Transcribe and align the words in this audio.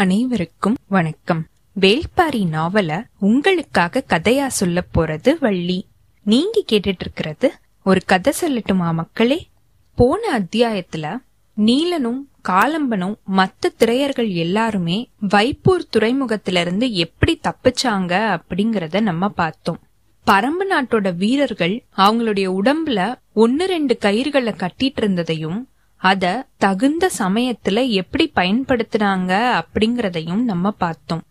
அனைவருக்கும் 0.00 0.76
வணக்கம். 0.88 1.46
வேல்பாரி 1.80 2.46
நாவல 2.52 3.04
உங்களுக்காக 3.18 4.04
கதையா 4.08 4.46
சொல்ல 4.46 4.84
போறது 4.94 5.36
வள்ளி. 5.40 5.86
நீங்க 6.22 6.62
கேட்டுட்டு 6.72 6.96
இருக்கிறது 6.98 7.52
ஒரு 7.84 8.00
கதை 8.06 8.32
சொல்லட்டுமா 8.40 8.92
மக்களே? 8.92 9.48
போன 9.94 10.40
அத்தியாயத்துல 10.40 11.16
நீலனும் 11.56 12.18
காலம்பனும் 12.48 13.14
மத்த 13.36 13.66
திரையர்கள் 13.78 14.34
எல்லாருமே 14.34 15.10
வைப்பூர் 15.28 15.88
துறைமுகத்திலிருந்து 15.96 16.90
எப்படி 16.90 17.40
தப்பிச்சாங்க 17.42 18.40
அப்படிங்கறத 18.40 19.00
நம்ம 19.00 19.28
பார்த்தோம். 19.28 19.78
பரம்பு 20.26 20.64
நாட்டோட 20.70 21.14
வீரர்கள் 21.14 21.84
அவங்களுடைய 21.96 22.54
உடம்புல 22.62 23.14
ஒன்னு 23.32 23.66
ரெண்டு 23.66 23.98
கயிறுகளை 24.00 24.54
கட்டிட்டு 24.54 24.96
இருந்ததையும் 24.96 25.68
அத 26.00 26.46
தகுந்த 26.58 27.10
சமயத்துல 27.18 27.88
எப்படி 27.90 28.30
பயன்படுத்துறாங்க 28.34 29.32
அப்படிங்கறதையும் 29.60 30.42
நம்ம 30.42 30.70
பார்த்தோம். 30.70 31.22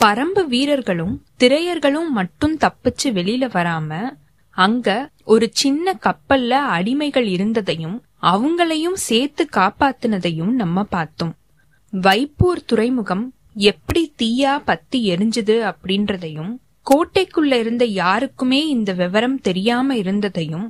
பரம்பு 0.00 0.42
வீரர்களும் 0.46 1.14
திரையர்களும் 1.38 2.08
மட்டும் 2.10 2.58
தப்பிச்சு 2.58 3.08
வெளியில 3.18 3.48
வராம 3.48 3.90
அங்க 4.56 5.10
ஒரு 5.24 5.50
சின்ன 5.52 5.98
கப்பல்ல 6.00 6.52
அடிமைகள் 6.76 7.26
இருந்ததையும் 7.26 7.96
அவங்களையும் 8.22 8.98
சேர்த்து 9.08 9.48
காப்பாத்தினதையும் 9.56 10.52
நம்ம 10.52 10.84
பார்த்தோம். 10.84 11.34
வைப்பூர் 11.92 12.64
துறைமுகம் 12.66 13.24
எப்படி 13.54 14.14
தீயா 14.22 14.54
பத்தி 14.64 15.10
எரிஞ்சது 15.10 15.56
அப்படின்றதையும் 15.72 16.52
கோட்டைக்குள்ள 16.86 17.52
இருந்த 17.54 17.84
யாருக்குமே 17.84 18.68
இந்த 18.68 18.92
விவரம் 18.92 19.38
தெரியாம 19.40 19.96
இருந்ததையும் 19.96 20.66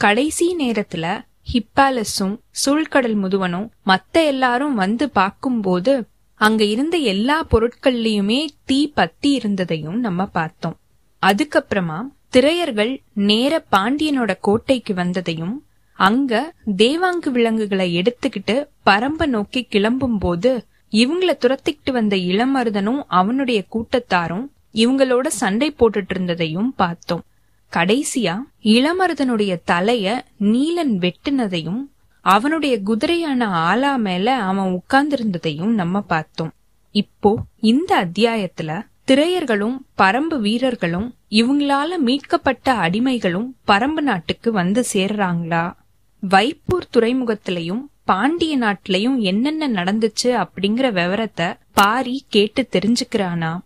கடைசி 0.00 0.56
நேரத்துல 0.60 1.06
ஹிப்பாலஸும் 1.52 2.34
சூழ்கடல் 2.64 3.16
முதுவனும் 3.22 3.68
மத்த 3.86 4.12
எல்லாரும் 4.12 4.74
வந்து 4.74 5.10
பார்க்கும்போது 5.10 6.08
அங்க 6.40 6.64
இருந்த 6.64 6.96
எல்லா 6.96 7.46
பொருட்கள்லயுமே 7.50 8.46
தீ 8.64 8.92
பத்தி 8.94 9.30
இருந்ததையும் 9.32 9.98
நம்ம 9.98 10.26
பார்த்தோம். 10.26 10.76
அதுக்கப்புறமா 11.22 11.98
திரையர்கள் 12.32 12.92
நேர 13.12 13.64
பாண்டியனோட 13.72 14.34
கோட்டைக்கு 14.40 14.94
வந்ததையும் 14.94 15.54
அங்க 15.98 16.32
தேவாங்கு 16.76 17.28
விலங்குகளை 17.28 17.88
எடுத்துக்கிட்டு 18.00 18.56
பரம்ப 18.86 19.26
நோக்கி 19.26 19.62
கிளம்பும் 19.62 20.18
போது 20.18 20.66
இவங்கள 20.92 21.30
துரத்திக்கிட்டு 21.44 21.92
வந்த 21.92 22.16
இளமருதனும் 22.16 23.00
அவனுடைய 23.08 23.64
கூட்டத்தாரும் 23.72 24.46
இவங்களோட 24.74 25.26
சண்டை 25.26 25.74
போட்டுட்டு 25.78 26.10
இருந்ததையும் 26.10 26.74
பார்த்தோம். 26.76 27.24
கடைசியா 27.72 28.34
இளமருதனுடைய 28.62 29.56
தலைய 29.66 30.20
நீலன் 30.40 30.94
வெட்டினதையும் 30.98 31.82
அவனுடைய 32.20 32.80
குதிரையான 32.86 33.42
ஆலா 33.68 33.96
மேல 33.96 34.34
அவன் 34.34 34.70
உட்கார்ந்திருந்ததையும் 34.72 35.72
நம்ம 35.72 36.00
பார்த்தோம். 36.00 36.52
இப்போ 36.94 37.36
இந்த 37.60 38.06
அத்தியாயத்துல 38.06 38.70
திரையர்களும் 39.06 39.76
பரம்பு 39.98 40.40
வீரர்களும் 40.40 41.14
இவங்களால 41.30 41.96
மீட்கப்பட்ட 41.98 42.74
அடிமைகளும் 42.74 43.48
பரம்பு 43.66 44.00
நாட்டுக்கு 44.00 44.52
வந்து 44.52 44.84
சேர்றாங்களா? 44.92 45.74
வைப்பூர் 46.22 46.88
துறைமுகத்திலையும் 46.96 47.84
பாண்டிய 48.04 48.58
நாட்டிலையும் 48.58 49.18
என்னென்ன 49.18 49.68
நடந்துச்சு 49.68 50.44
அப்படிங்கிற 50.44 50.92
விவரத்தை 50.92 51.46
பாரி 51.72 52.24
கேட்டு 52.28 52.68
தெரிஞ்சுக்கிறானா? 52.72 53.58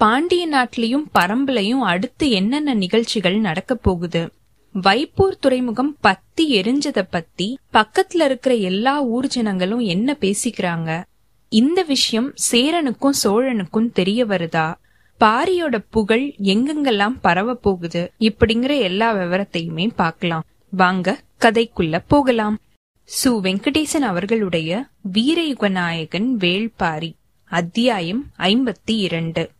பாண்டிய 0.00 0.48
நாட்டிலையும் 0.48 1.04
பரம்புலையும் 1.18 1.78
அடுத்து 1.78 2.30
என்னென்ன 2.30 2.74
நிகழ்ச்சிகள் 2.74 3.38
நடக்க 3.38 3.74
போகுது? 3.74 4.32
வைப்பூர் 4.74 5.36
துறைமுகம் 5.40 5.96
பத்தி 6.00 6.60
எரிஞ்சத 6.60 7.06
பத்தி 7.10 7.58
பக்கத்துல 7.72 8.24
இருக்கிற 8.24 8.54
எல்லா 8.54 9.02
ஊர் 9.02 9.26
ஜனங்களும் 9.26 9.78
என்ன 9.78 10.16
பேசிக்கிறாங்க? 10.20 11.04
இந்த 11.48 11.82
விஷயம் 11.82 12.34
சேரனுக்கும் 12.50 13.10
சோழனுக்கும் 13.24 13.92
தெரிய 13.92 14.26
வருதா? 14.26 14.74
பாரியோட 15.20 15.84
புகழ் 15.90 16.34
எங்கெங்கெல்லாம் 16.42 17.16
பரவ 17.20 17.54
போகுது? 17.54 18.12
இப்படிங்கிற 18.20 18.80
எல்லா 18.80 19.14
விவரத்தையுமே 19.14 19.90
பார்க்கலாம். 19.96 20.44
வாங்க 20.70 21.20
கதைக்குள்ள 21.40 22.02
போகலாம். 22.08 22.58
சு. 23.04 23.28
வெங்கடேசன் 23.28 24.08
அவர்களுடைய 24.12 24.86
வீரயுகநாயகன் 25.12 26.36
வேள்பாரி 26.38 27.12
அத்தியாயம் 27.44 28.26
ஐம்பத்தி 28.38 28.98
இரண்டு. 28.98 29.50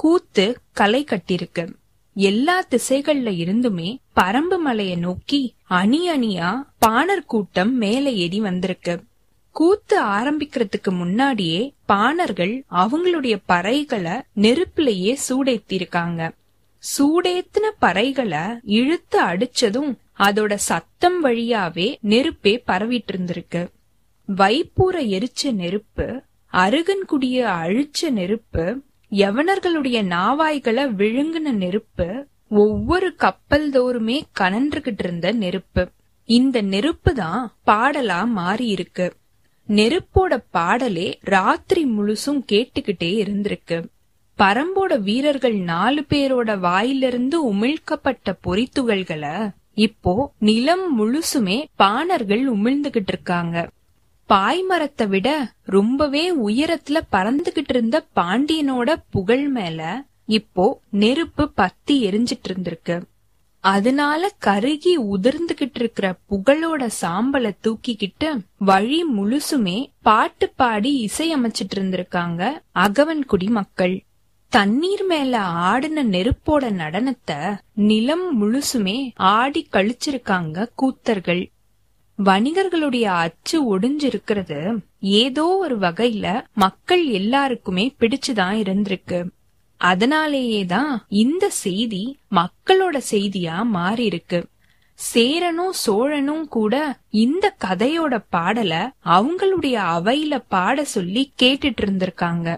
கூத்து 0.00 0.44
களை 0.72 1.04
கட்டிருக்கு. 1.04 1.62
எல்லா 2.14 2.56
திசைகள்ல 2.70 3.30
இருந்துமே 3.42 3.88
பரம்பு 4.16 4.58
மலைய 4.58 4.96
நோக்கி 4.96 5.40
அணி 5.78 6.00
அணியா 6.10 6.50
பாணர் 6.78 7.24
கூட்டம் 7.24 7.72
மேல 7.76 8.10
ஏறி 8.10 8.40
வந்திருக்கு. 8.40 8.94
கூத்து 9.50 9.96
ஆரம்பிக்கிறதுக்கு 10.02 10.90
முன்னாடியே 10.90 11.72
பாணர்கள் 11.86 12.64
அவங்களுடைய 12.70 13.36
பறைகளை 13.48 14.14
நெருப்புலயே 14.36 15.14
சூடேத்திருக்காங்க. 15.28 16.30
சூடேத்தின 16.82 17.70
பறைகளை 17.80 18.44
இழுத்து 18.62 19.18
அடிச்சதும் 19.22 19.92
அதோட 20.18 20.54
சத்தம் 20.54 21.24
வழியாவே 21.24 21.88
நெருப்பே 22.02 22.54
பரவிட்டு 22.66 23.14
இருந்திருக்கு 23.14 23.62
வைப்பூர 24.28 24.96
எரிச்ச 25.08 25.52
நெருப்பு 25.52 26.22
அருகன்குடிய 26.52 27.40
அழிச்ச 27.62 28.10
நெருப்பு 28.10 28.64
யவனர்களுடைய 29.12 29.98
நாவாய்களை 30.14 30.82
விழுங்கின 31.00 31.52
நெருப்பு 31.62 32.08
ஒவ்வொரு 32.48 33.14
கப்பல் 33.14 33.70
தோறுமே 33.70 34.16
கனன்றுகிட்டு 34.40 35.02
இருந்த 35.04 35.32
நெருப்பு. 35.32 35.82
இந்த 36.28 36.60
நெருப்பு 36.72 37.14
தான் 37.14 37.52
பாடலா 37.66 38.18
மாறி 38.38 38.66
இருக்கு 38.66 39.06
நெருப்போட 39.68 40.36
பாடலே 40.52 41.14
ராத்திரி 41.20 41.84
முழுசும் 41.84 42.40
கேட்டுக்கிட்டே 42.52 43.10
இருந்திருக்கு. 43.24 43.78
பரம்போட 44.38 45.00
வீரர்கள் 45.00 45.56
நாலு 45.72 46.04
பேரோட 46.10 46.58
வாயிலிருந்து 46.58 47.54
உமிழ்க்கப்பட்ட 47.54 48.32
பொறித்துகள்களை 48.46 49.36
இப்போ 49.86 50.32
நிலம் 50.38 50.86
முழுசுமே 50.98 51.64
பாணர்கள் 51.76 52.44
உமிழ்ந்துகிட்டு 52.52 53.12
இருக்காங்க. 53.14 53.68
பாய்மரத்தை 54.28 55.08
விட 55.08 55.28
ரொம்பவே 55.64 56.24
உயரத்துல 56.36 57.00
பறந்துகிட்டு 57.12 57.68
இருந்த 57.68 58.06
பாண்டியனோட 58.16 58.94
புகழ் 59.10 59.48
மேல 59.48 60.04
இப்போ 60.26 60.80
நெருப்பு 60.90 61.44
பத்தி 61.52 61.94
எரிஞ்சிட்டு 62.10 62.48
இருந்திருக்கு. 62.48 62.96
அதனால 63.64 64.30
கருகி 64.44 64.92
உதிர்ந்துகிட்டு 65.12 65.78
இருக்கிற 65.78 66.18
புகழோட 66.30 66.88
சாம்பலை 67.00 67.50
தூக்கிக்கிட்டு 67.62 68.28
வழி 68.58 69.04
முழுசுமே 69.16 69.78
பாட்டு 70.02 70.52
பாடி 70.56 70.92
இசையமைச்சிட்டு 71.04 71.76
இருந்திருக்காங்க 71.76 72.42
அகவன்குடி 72.74 73.48
மக்கள். 73.50 73.96
தண்ணீர் 74.52 75.04
மேல 75.04 75.40
ஆடின 75.40 76.04
நெருப்போட 76.04 76.64
நடனத்தை 76.82 77.40
நிலம் 77.72 78.26
முழுசுமே 78.40 79.10
ஆடி 79.14 79.68
கழிச்சிருக்காங்க 79.72 80.66
கூத்தர்கள். 80.82 81.42
வணிகர்களுடைய 82.18 83.02
அச்சு 83.02 83.78
ஒடிஞ்சிருக்கிறது. 83.78 84.60
ஏதோ 85.00 85.44
ஒரு 85.44 85.78
வகையில 85.78 86.26
மக்கள் 86.54 87.04
எல்லாருக்குமே 87.06 87.94
பிடிச்சுதான் 88.00 88.56
இருந்திருக்கு. 88.62 89.18
அதனாலேயே 89.80 90.64
தான் 90.64 91.04
இந்த 91.08 91.50
செய்தி 91.50 92.18
மக்களோட 92.30 92.96
செய்தியா 93.10 93.62
மாறி 93.62 94.04
இருக்கு 94.04 94.46
சேரனும் 94.94 95.74
சோழனும் 95.86 96.46
கூட 96.48 96.74
இந்த 97.10 97.56
கதையோட 97.64 98.14
பாடல 98.32 98.72
அவங்களுடைய 99.04 99.76
அவையில 99.96 100.42
பாட 100.48 100.84
சொல்லி 100.84 101.32
கேட்டுட்டு 101.42 101.82
இருந்திருக்காங்க. 101.84 102.48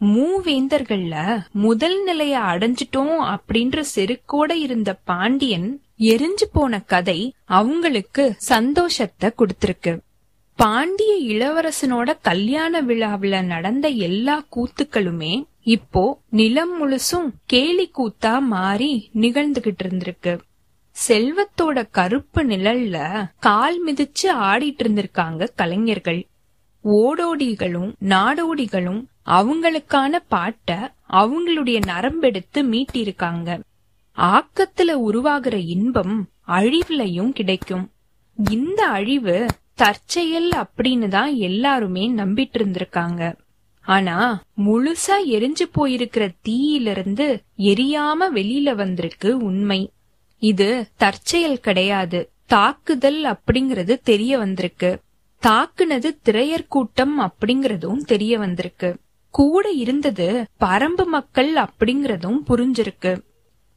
மூவேந்தர்கள்ல 0.00 1.14
முதல் 1.52 2.02
நிலைய 2.02 2.38
அடைஞ்சிட்டோம் 2.38 3.16
அப்படின்ற 3.34 3.82
செருக்கோட 3.94 4.52
இருந்த 4.52 4.90
பாண்டியன் 5.04 5.68
எரிஞ்சு 6.00 6.46
போன 6.52 6.80
கதை 6.80 7.34
அவங்களுக்கு 7.44 8.34
சந்தோஷத்தை 8.38 9.30
கொடுத்திருக்கு. 9.36 9.98
பாண்டிய 10.54 11.14
இளவரசனோட 11.22 12.16
கல்யாண 12.22 12.82
விழாவில 12.82 13.44
நடந்த 13.44 13.88
எல்லா 13.88 14.44
கூத்துக்களுமே 14.56 15.44
இப்போ 15.62 16.20
நிலம் 16.30 16.72
முழுசும் 16.80 17.30
கேலி 17.44 17.90
கூத்தா 17.98 18.40
மாறி 18.40 19.10
நிகழ்ந்துகிட்டு 19.14 19.82
இருந்திருக்கு. 19.82 20.38
செல்வத்தோட 21.08 21.86
கருப்பு 21.90 22.44
நிழல்ல 22.44 23.24
கால் 23.40 23.84
மிதிச்சு 23.86 24.22
ஆடிட்டு 24.22 24.82
இருந்திருக்காங்க 24.82 25.48
கலைஞர்கள். 25.56 26.26
ஓடோடிகளும் 26.84 27.92
நாடோடிகளும் 28.08 29.04
அவங்களுக்கான 29.26 30.18
பாட்ட 30.30 30.92
அவங்களுடைய 31.10 31.80
நரம்பெடுத்து 31.86 32.62
மீட்டிருக்காங்க. 32.62 33.60
ஆக்கத்துல 34.20 34.92
உருவாகிற 34.92 35.56
இன்பம் 35.58 36.28
அழிவுலையும் 36.48 37.30
கிடைக்கும். 37.30 37.90
இந்த 38.50 38.86
அழிவு 38.86 39.46
தற்செயல் 39.74 40.50
அப்படின்னு 40.50 41.08
தான் 41.08 41.34
எல்லாருமே 41.34 42.10
நம்பிட்டு 42.10 42.56
இருந்திருக்காங்க 42.58 43.34
ஆனா 43.80 44.42
முழுசா 44.66 45.14
எரிஞ்சு 45.26 45.64
போயிருக்கிற 45.74 46.34
தீயிலிருந்து 46.42 47.42
எரியாம 47.58 48.26
வெளியில 48.34 48.74
வந்திருக்கு 48.74 49.36
உண்மை. 49.36 49.90
இது 50.38 50.88
தற்செயல் 50.96 51.60
கிடையாது. 51.60 52.30
தாக்குதல் 52.46 53.24
அப்படிங்கறது 53.24 53.98
தெரிய 54.02 54.38
வந்திருக்கு. 54.38 55.00
தாக்குனது 55.42 56.18
திரையர் 56.24 56.66
கூட்டம் 56.68 57.20
அப்படிங்கறதும் 57.20 57.96
தெரிய 57.96 58.38
வந்திருக்கு. 58.38 58.96
கூட 59.30 59.70
இருந்தது 59.70 60.44
பரம்பு 60.60 61.06
மக்கள் 61.06 61.54
அப்படிங்கறதும் 61.54 62.38
புரிஞ்சிருக்கு. 62.48 63.12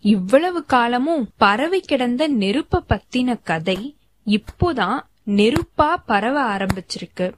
இவ்வளவு 0.03 0.65
காலமும் 0.65 1.29
பரவி 1.37 1.79
கிடந்த 1.79 2.29
நெருப்ப 2.29 2.83
பத்தின 2.89 3.39
கதை 3.43 3.95
இப்போதான் 4.25 4.99
நெருப்பா 5.27 5.93
பரவ 6.05 6.57
ஆரம்பிச்சிருக்கு. 6.57 7.33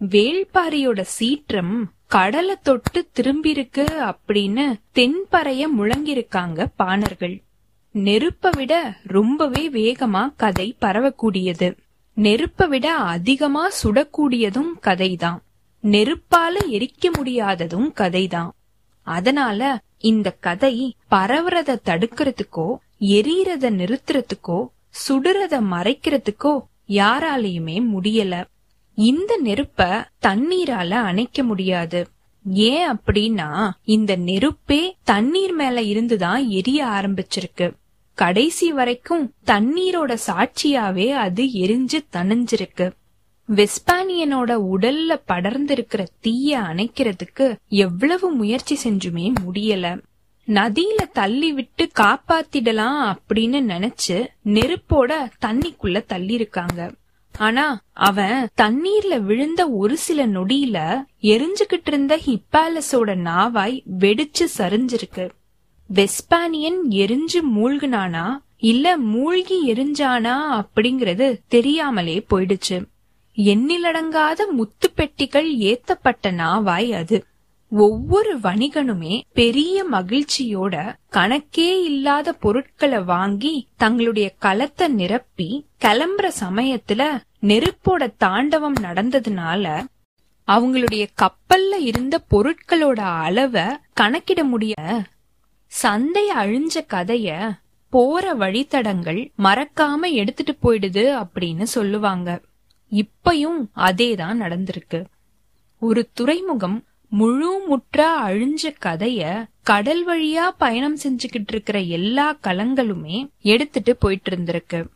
வேள்பாரியோட 0.00 1.00
சீற்றம் 1.00 1.90
கடலை 2.06 2.54
தொட்டு 2.62 3.08
திரும்பிருக்கு 3.14 4.12
அப்படின்னு 4.12 4.74
தென்பறைய 4.94 5.66
முழங்கிருக்காங்க 5.78 6.66
பாணர்கள். 6.76 7.42
நெருப்ப 7.94 8.50
விட 8.50 8.96
ரொம்பவே 9.02 9.70
வேகமா 9.70 10.32
கதை 10.36 10.76
பரவக்கூடியது. 10.80 11.76
நெருப்ப 12.16 12.68
விட 12.68 12.94
அதிகமா 12.94 13.68
சுடக்கூடியதும் 13.82 14.72
கதைதான். 14.82 15.38
நெருப்பால 15.82 16.66
எரிக்க 16.68 17.10
முடியாததும் 17.16 17.92
கதைதான். 17.94 18.48
அதனால 19.02 19.80
இந்த 20.02 20.30
கதை 20.30 20.96
பரவுறத 21.10 21.76
தடுக்கிறதுக்கோ 21.84 22.68
எரியறத 23.00 23.70
நிறுத்துறதுக்கோ 23.80 24.58
சுடுறத 25.08 25.54
மறைக்கிறதுக்கோ 25.74 26.54
யாராலையுமே 26.88 27.76
முடியல. 27.94 28.44
இந்த 28.94 29.40
நெருப்ப 29.44 30.04
தண்ணீரால 30.22 30.90
அணைக்க 30.90 31.42
முடியாது. 31.42 32.00
ஏன் 32.44 32.88
அப்படின்னா 32.90 33.70
இந்த 33.84 34.16
நெருப்பே 34.16 34.80
தண்ணீர் 35.02 35.52
மேல 35.52 35.82
இருந்துதான் 35.82 36.48
எரிய 36.48 36.84
ஆரம்பிச்சிருக்கு. 36.84 37.72
கடைசி 38.18 38.72
வரைக்கும் 38.72 39.32
தண்ணீரோட 39.46 40.16
சாட்சியாவே 40.26 41.08
அது 41.26 41.44
எரிஞ்சு 41.44 42.00
தணிஞ்சிருக்கு. 42.12 42.90
வெஸ்பானியனோட 43.54 44.60
உடல்ல 44.74 45.20
படர்ந்திருக்கிற 45.28 46.06
தீய 46.20 46.58
அணைக்கிறதுக்கு 46.58 47.56
எவ்வளவு 47.68 48.32
முயற்சி 48.32 48.78
செஞ்சுமே 48.84 49.32
முடியல. 49.46 50.02
நதியில 50.46 51.10
தள்ளி 51.12 51.52
விட்டு 51.52 51.90
காப்பாத்திடலாம் 52.00 53.16
அப்படின்னு 53.16 53.60
நினைச்சு 53.72 54.26
நெருப்போட 54.44 55.12
தண்ணிக்குள்ள 55.46 56.04
தள்ளி 56.06 56.34
இருக்காங்க 56.34 56.92
ஆனா 57.38 57.80
அவன் 57.92 58.48
தண்ணீர்ல 58.62 59.20
விழுந்த 59.20 59.70
ஒரு 59.70 59.96
சில 59.96 60.26
நொடியில 60.26 61.04
எரிஞ்சுகிட்டு 61.22 61.86
இருந்த 61.86 62.20
ஹிப்பாலஸோட 62.26 63.14
நாவாய் 63.28 63.82
வெடிச்சு 63.98 64.46
சரிஞ்சிருக்கு. 64.58 65.30
வெஸ்பானியன் 65.94 66.80
எரிஞ்சு 66.90 67.40
மூழ்கினானா 67.56 68.38
இல்ல 68.58 68.96
மூழ்கி 68.98 69.72
எரிஞ்சானா 69.72 70.34
அப்படிங்கறது 70.62 71.38
தெரியாமலே 71.48 72.26
போயிடுச்சு. 72.30 72.90
எண்ணிலடங்காத 73.36 74.50
முத்து 74.50 74.90
பெட்டிகள் 74.90 75.54
ஏத்தப்பட்ட 75.56 76.32
நாவாய் 76.32 76.90
அது. 76.90 77.24
ஒவ்வொரு 77.68 78.38
வணிகனுமே 78.38 79.20
பெரிய 79.32 79.84
மகிழ்ச்சியோட 79.90 80.74
கணக்கே 81.12 81.82
இல்லாத 81.82 82.32
பொருட்களை 82.32 83.04
வாங்கி 83.04 83.68
தங்களுடைய 83.76 84.34
களத்தை 84.38 84.88
நிரப்பி 84.88 85.66
கிளம்புற 85.84 86.28
சமயத்துல 86.40 87.22
நெருப்போட 87.42 88.12
தாண்டவம் 88.16 88.74
நடந்ததுனால 88.82 89.86
அவங்களுடைய 90.48 91.06
கப்பல்ல 91.22 91.74
இருந்த 91.78 92.20
பொருட்களோட 92.30 93.00
அளவை 93.00 93.66
கணக்கிட 93.94 94.44
முடிய 94.44 94.74
சந்தை 95.66 96.28
அழிஞ்ச 96.36 96.74
கதைய 96.88 97.50
போற 97.90 98.34
வழித்தடங்கள் 98.34 99.32
மறக்காம 99.38 100.12
எடுத்துட்டு 100.12 100.54
போயிடுது 100.62 101.22
அப்படின்னு 101.22 101.62
சொல்லுவாங்க. 101.62 102.40
இப்பயும் 102.92 103.60
அதேதான் 103.76 104.40
நடந்திருக்கு. 104.40 105.04
ஒரு 105.78 106.08
துறைமுகம் 106.12 106.84
முழு 107.08 107.62
முற்றா 107.68 108.08
அழிஞ்ச 108.26 108.74
கதைய 108.84 109.44
கடல் 109.62 110.06
வழியா 110.08 110.48
பயணம் 110.58 110.98
செஞ்சுக்கிட்டு 110.98 111.48
இருக்கிற 111.48 111.80
எல்லா 111.80 112.36
கலங்களுமே 112.42 113.30
எடுத்துட்டு 113.40 113.96
போயிட்டு 113.96 114.36
இருந்திருக்கு 114.36 114.86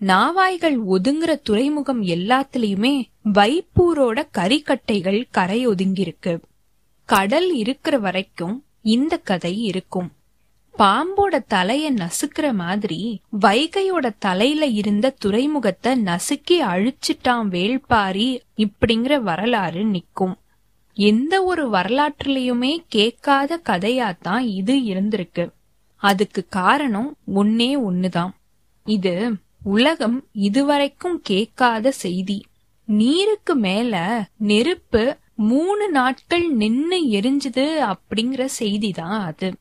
நாவாய்கள் 0.00 0.76
ஒதுங்குற 0.90 1.40
துறைமுகம் 1.42 2.02
எல்லாத்துலயுமே 2.02 3.02
வைப்பூரோட 3.24 4.28
கரிக்கட்டைகள் 4.38 5.24
கரை 5.30 5.68
ஒதுங்கிருக்கு 5.68 6.42
கடல் 7.04 7.54
இருக்கிற 7.54 7.98
வரைக்கும் 7.98 8.64
இந்த 8.82 9.16
கதை 9.16 9.62
இருக்கும். 9.62 10.12
பாம்போட 10.78 11.44
தலைய 11.48 11.90
நசுக்கிற 11.92 12.52
மாதிரி 12.52 13.20
வைகையோட 13.40 14.12
தலையில 14.18 14.66
இருந்த 14.66 15.10
துறைமுகத்தை 15.10 16.02
நசுக்கி 16.04 16.50
அழிச்சிட்டான் 16.50 17.46
வேள்பாரி 17.48 18.40
இப்படிங்கிற 18.56 19.20
வரலாறு 19.20 19.84
நிக்கும் 19.84 20.34
எந்த 20.94 21.44
ஒரு 21.44 21.70
வரலாற்றுலயுமே 21.70 22.76
கேட்காத 22.88 23.60
கதையாத்தான் 23.64 24.40
இது 24.40 24.74
இருந்திருக்கு. 24.76 25.50
அதுக்கு 25.96 26.46
காரணம் 26.48 27.16
ஒன்னே 27.34 27.78
ஒண்ணுதான். 27.88 28.30
இது 28.84 29.32
உலகம் 29.62 30.24
இதுவரைக்கும் 30.32 31.20
கேட்காத 31.22 31.90
செய்தி. 31.90 32.44
நீருக்கு 32.84 33.54
மேல 33.54 34.24
நெருப்பு 34.36 35.16
மூணு 35.34 35.90
நாட்கள் 35.90 36.48
நின்னு 36.48 37.04
எரிஞ்சுது 37.04 37.94
அப்படிங்கிற 37.94 38.44
செய்தி 38.44 38.90
தான் 38.90 39.24
அது. 39.24 39.52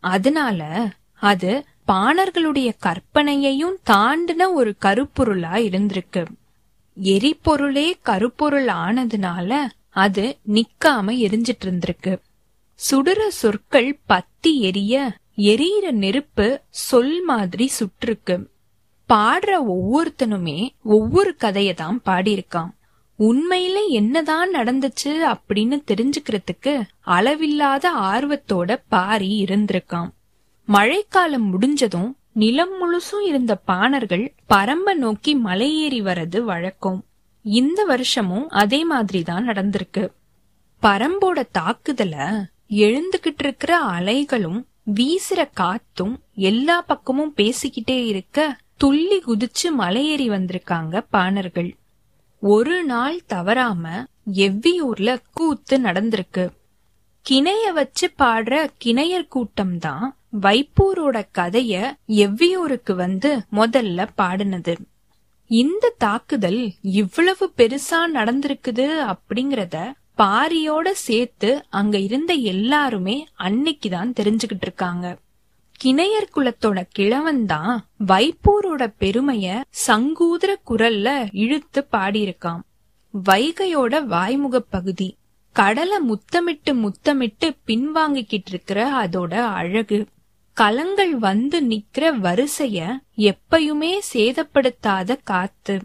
அதனால 0.00 0.90
அது 1.14 1.64
பாணர்களுடைய 1.86 2.72
கற்பனையையும் 2.78 3.76
தாண்டின 3.90 4.52
ஒரு 4.52 4.74
கருப்பொருளா 4.80 5.52
இருந்திருக்கு. 5.52 6.26
எரிபொருளே 7.02 7.92
கருப்பொருள் 8.02 8.66
ஆனதுனால 8.66 9.66
அது 9.90 10.38
நிக்காம 10.48 11.08
எரிஞ்சிட்டு 11.08 11.64
இருந்திருக்கு. 11.64 12.18
சுடுற 12.90 13.28
சொற்கள் 13.28 13.98
பத்தி 14.06 14.60
எரிய 14.60 15.12
எரியிற 15.36 15.90
நெருப்பு 15.90 16.60
சொல் 16.68 17.22
மாதிரி 17.22 17.66
சுற்றுக்கு 17.66 18.50
பாடுற 19.08 19.58
ஒவ்வொருத்தனுமே 19.68 20.68
ஒவ்வொரு 20.82 21.36
கதையை 21.36 21.74
தான் 21.74 22.00
பாடியிருக்கான். 22.04 22.70
உண்மையில 23.18 23.78
என்னதான் 23.88 24.54
நடந்துச்சு 24.54 25.34
அப்படின்னு 25.34 25.82
தெரிஞ்சுக்கிறதுக்கு 25.86 26.80
அளவில்லாத 27.00 27.90
ஆர்வத்தோட 27.92 28.82
பாரி 28.88 29.44
இருந்திருக்கான் 29.44 30.10
மழைக்காலம் 30.66 31.48
முடிஞ்சதும் 31.50 32.16
நிலம் 32.32 32.74
முழுசும் 32.80 33.26
இருந்த 33.26 33.56
பாணர்கள் 33.56 34.34
பரம்ப 34.54 34.94
நோக்கி 34.94 35.36
மலையேறி 35.36 36.00
வரது 36.00 36.40
வழக்கம். 36.40 37.04
இந்த 37.42 37.84
வருஷமும் 37.84 38.48
அதே 38.48 38.84
மாதிரி 38.84 39.22
தான் 39.22 39.48
நடந்திருக்கு. 39.48 40.08
பரம்போட 40.82 41.42
தாக்குதல 41.58 42.44
எழுந்துகிட்டு 42.70 43.38
இருக்கிற 43.38 43.80
அலைகளும் 43.84 44.64
வீசுற 44.94 45.48
காத்தும் 45.56 46.18
எல்லா 46.34 46.80
பக்கமும் 46.80 47.34
பேசிக்கிட்டே 47.36 48.04
இருக்க 48.04 48.56
துள்ளி 48.76 49.18
குதிச்சு 49.18 49.68
மலையேறி 49.78 50.28
வந்திருக்காங்க 50.28 51.04
பாணர்கள். 51.10 51.76
ஒரு 52.40 52.84
நாள் 52.84 53.22
தவறாம 53.26 54.04
எவ்வியூர்ல 54.32 55.18
கூத்து 55.32 55.78
நடந்திருக்கு. 55.78 56.50
கிணைய 57.30 57.72
வச்சு 57.74 58.10
பாடுற 58.18 58.70
கிணையர் 58.84 59.28
கூட்டம் 59.28 59.78
தான் 59.78 60.16
வைப்பூரோட 60.40 61.22
கதைய 61.38 61.92
எவ்வியூருக்கு 62.08 62.94
வந்து 62.94 63.42
முதல்ல 63.52 64.08
பாடினது. 64.18 64.76
இந்த 65.46 65.94
தாக்குதல் 65.98 66.72
இவ்வளவு 66.82 67.52
பெருசா 67.56 67.98
நடந்திருக்குது 68.14 69.14
அப்படிங்கறத 69.14 69.92
பாரியோட 70.18 70.90
சேர்த்து 70.90 71.64
அங்க 71.68 71.98
இருந்த 71.98 72.34
எல்லாருமே 72.34 73.26
அன்னைக்குதான் 73.38 74.12
தெரிஞ்சுகிட்டு 74.20 74.60
இருக்காங்க. 74.60 75.16
கிணையர் 75.84 76.30
குலத்தோட 76.36 76.84
கிழவன் 76.90 77.46
தான் 77.46 77.86
வைப்பூரோட 78.06 78.92
பெருமைய 79.00 79.60
சங்கூதர 79.86 80.54
குரல்ல 80.70 81.28
இழுத்து 81.32 81.86
பாடியிருக்கான் 81.92 82.60
வைகையோட 83.14 84.04
வாய்முக 84.04 84.60
பகுதி. 84.60 85.16
கடலை 85.52 85.98
முத்தமிட்டு 85.98 86.74
முத்தமிட்டு 86.74 87.54
பின்வாங்கிக்கிட்டு 87.66 88.48
இருக்கிற 88.48 89.06
அதோட 89.06 89.34
அழகு. 89.34 90.06
கலங்கள் 90.52 91.14
வந்து 91.18 91.62
நிக்கிற 91.62 92.12
வரிசைய 92.20 92.98
எப்பயுமே 93.16 93.92
சேதப்படுத்தாத 94.12 95.16
காத்து. 95.24 95.80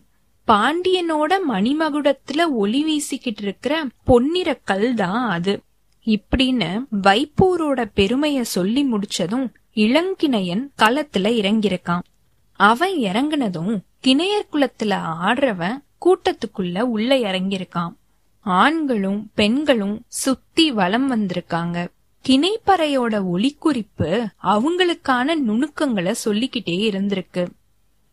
பாண்டியனோட 0.47 1.33
மணிமகுடத்துல 1.49 2.47
ஒளி 2.51 2.81
வீசிக்கிட்டு 2.83 3.41
இருக்கிற 3.41 3.85
பொன்னிற 4.03 4.59
கல் 4.63 4.93
தான் 4.93 5.29
அது. 5.29 5.61
இப்படின்னு 6.07 6.69
வைப்பூரோட 7.01 7.85
பெருமைய 7.95 8.41
சொல்லி 8.41 8.83
முடிச்சதும் 8.83 9.47
இளங்கிணையன் 9.75 10.71
களத்துல 10.77 11.29
இறங்கியிருக்கான். 11.41 11.99
அவன் 12.51 12.97
இறங்குனதும் 12.97 13.79
கிணையர் 14.03 14.47
குலத்துல 14.51 14.99
ஆடுறவன் 15.23 15.83
கூட்டத்துக்குள்ள 16.05 16.79
உள்ள 16.79 17.15
இறங்கியிருக்கான். 17.15 17.93
ஆண்களும் 18.39 19.31
பெண்களும் 19.33 20.03
சுத்தி 20.07 20.71
வலம் 20.71 21.11
வந்திருக்காங்க. 21.11 21.87
கிணைப்பறையோட 22.27 23.21
ஒளிக்குறிப்பு 23.33 24.25
அவங்களுக்கான 24.43 25.35
நுணுக்கங்களை 25.35 26.13
சொல்லிக்கிட்டே 26.13 26.91
இருந்திருக்கு. 26.91 27.47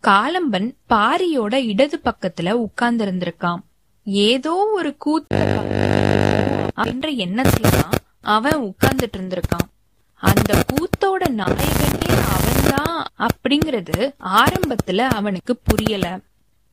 காலம்பன் 0.02 0.74
பாரியோட 0.88 1.54
இடது 1.54 2.00
பக்கத்துல 2.04 2.50
உட்கார்ந்து 2.50 3.04
இருந்திருக்கான் 3.04 3.58
ஏதோ 4.04 4.70
ஒரு 4.72 4.96
கூத்த 5.04 5.34
அப்படின்ற 6.76 7.08
எண்ணத்துலதான் 7.16 7.94
அவன் 8.20 8.52
உட்கார்ந்துட்டு 8.52 9.16
இருந்திருக்கான். 9.16 9.79
அந்த 10.20 10.64
கூத்தோட 10.72 11.22
நாயகனே 11.38 12.10
அவன்தான் 12.34 12.96
அப்படிங்கறது 13.18 13.98
ஆரம்பத்துல 14.36 14.98
அவனுக்கு 14.98 15.56
புரியல. 15.56 16.06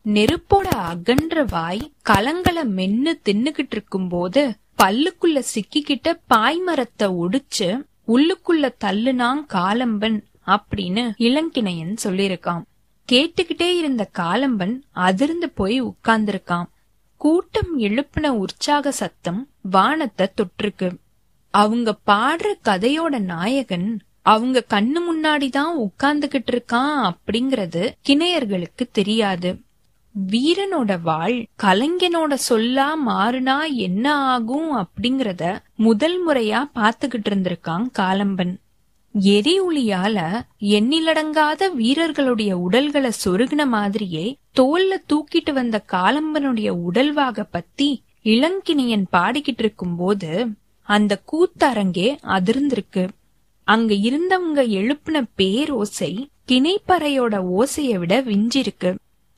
நெருப்போட 0.05 0.67
அகன்ற 0.91 1.43
வாய் 1.43 1.91
கலங்களை 2.09 2.63
மென்னு 2.77 3.13
தின்னுகிட்டு 3.25 3.71
இருக்கும்போது 3.71 4.41
பல்லுக்குள்ள 4.83 5.43
சிக்கிக்கிட்ட 5.53 6.19
பாய்மரத்தை 6.29 7.07
ஒடிச்சு 7.23 7.69
உள்ளுக்குள்ள 8.07 8.69
தள்ளுனான் 8.85 9.41
காலம்பன் 9.53 10.17
அப்படின்னு 10.47 11.03
இளங்கிணையன் 11.17 11.95
சொல்லிருக்கான் 12.03 12.63
கேட்டுக்கிட்டே 13.11 13.69
இருந்த 13.77 14.09
காலம்பன் 14.19 14.75
அதிர்ந்து 14.91 15.49
போய் 15.49 15.83
உட்கார்ந்திருக்கான். 15.83 16.65
கூட்டம் 17.21 17.79
எழுப்பின 17.79 18.27
உற்சாக 18.27 18.91
சத்தம் 18.91 19.47
வானத்தை 19.61 20.27
தொற்றுக்கு 20.33 20.87
அவங்க 21.53 21.97
பாடுற 22.05 22.47
கதையோட 22.63 23.19
நாயகன் 23.19 23.87
அவங்க 24.21 24.63
கண்ணு 24.69 24.99
முன்னாடி 25.07 25.49
தான் 25.49 25.77
உட்கார்ந்துகிட்டு 25.77 26.51
இருக்கான் 26.51 26.95
அப்படிங்கறது 27.09 27.83
கிணையர்களுக்கு 28.09 28.83
தெரியாது. 28.91 29.49
வீரனோட 30.15 31.01
வாழ் 31.01 31.37
கலைஞனோட 31.63 32.35
சொல்லா 32.49 32.87
மாறுனா 33.07 33.57
என்ன 33.77 34.05
ஆகும் 34.15 34.69
அப்படிங்கறத 34.77 35.43
முதல் 35.75 36.27
முறையா 36.27 36.61
பாத்துக்கிட்டு 36.75 37.29
இருந்திருக்கான் 37.29 37.85
காலம்பன். 37.99 38.53
எரி 39.15 39.53
ஒளியால 39.61 40.17
எண்ணிலடங்காத 40.59 41.69
வீரர்களுடைய 41.73 42.57
உடல்களை 42.57 43.11
சொருகின 43.25 43.67
மாதிரியே 43.67 44.25
தோல்ல 44.59 44.99
தூக்கிட்டு 45.09 45.53
வந்த 45.53 45.83
காலம்பனுடைய 45.91 46.69
உடல்வாக 46.87 47.43
பத்தி 47.43 47.89
இளங்கிணியன் 48.25 49.05
பாடிக்கிட்டு 49.11 49.57
இருக்கும் 49.57 49.95
போது 49.95 50.31
அந்த 50.87 51.13
கூத்தரங்கே 51.31 52.09
அதிர்ந்திருக்கு. 52.35 53.03
அங்க 53.67 53.93
இருந்தவங்க 54.07 54.59
எழுப்பின 54.77 55.17
பேரோசை 55.37 56.11
கிணைப்பறையோட 56.47 57.35
ஓசைய 57.57 57.93
விட 57.97 58.13
விஞ்சிருக்கு. 58.21 58.91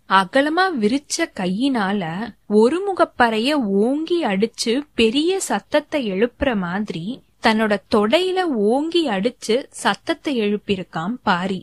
அகலமா 0.10 0.66
விரிச்ச 0.82 1.26
கையினால 1.34 2.04
ஒரு 2.48 2.78
முகப்பறைய 2.88 3.52
ஓங்கி 3.80 4.20
அடிச்சு 4.24 4.74
பெரிய 4.94 5.40
சத்தத்தை 5.40 6.02
எழுப்புற 6.12 6.50
மாதிரி 6.58 7.04
தன்னோட 7.44 7.74
தொடையில 7.96 8.40
ஓங்கி 8.70 9.04
அடிச்சு 9.10 9.56
சத்தத்தை 9.84 10.34
எழுப்பியிருக்கான் 10.40 11.16
பாரி. 11.24 11.60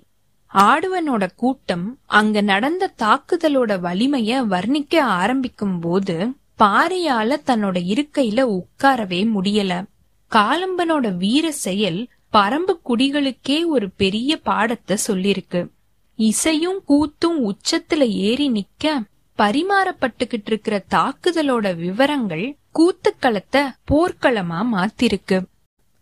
ஆடுவனோட 0.52 1.24
கூட்டம் 1.36 1.86
அங்க 2.18 2.40
நடந்த 2.40 2.84
தாக்குதலோட 3.02 3.72
வலிமைய 3.86 4.38
வர்ணிக்க 4.52 4.94
ஆரம்பிக்கும் 5.16 5.78
போது 5.80 6.16
பாரியால 6.58 7.36
தன்னோட 7.46 7.78
இருக்கையில 7.94 8.40
உட்காரவே 8.42 9.28
முடியல. 9.36 9.84
காலம்பனோட 10.30 11.16
வீர 11.16 11.52
செயல் 11.52 12.08
பரம்பு 12.32 12.78
குடிகளுக்கே 12.84 13.66
ஒரு 13.66 13.90
பெரிய 13.90 14.36
பாடத்தை 14.36 14.96
சொல்லிருக்கு. 15.06 15.68
இசையும் 16.16 16.82
கூத்தும் 16.88 17.50
உச்சத்துல 17.50 18.08
ஏறி 18.08 18.50
நிக்க 18.50 19.00
பரிமாறப்பட்டுகிட்டு 19.38 20.46
இருக்கிற 20.46 20.84
தாக்குதலோட 20.90 21.76
விவரங்கள் 21.76 22.56
கூத்துக்களத்தை 22.74 23.70
போர்க்களமா 23.90 24.66
மாத்திருக்கு. 24.72 25.44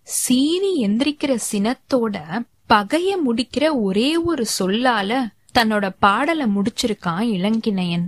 சீறி 0.03 0.87
எந்திரிக்கிற 0.87 1.39
சினத்தோட 1.53 2.17
பகைய 2.69 3.17
முடிக்கிற 3.27 3.71
ஒரே 3.83 4.17
ஒரு 4.17 4.47
சொல்லால 4.59 5.29
தன்னோட 5.59 5.91
பாடலை 5.99 6.47
முடிச்சிருக்கான் 6.47 7.29
இளங்கிணையன். 7.37 8.07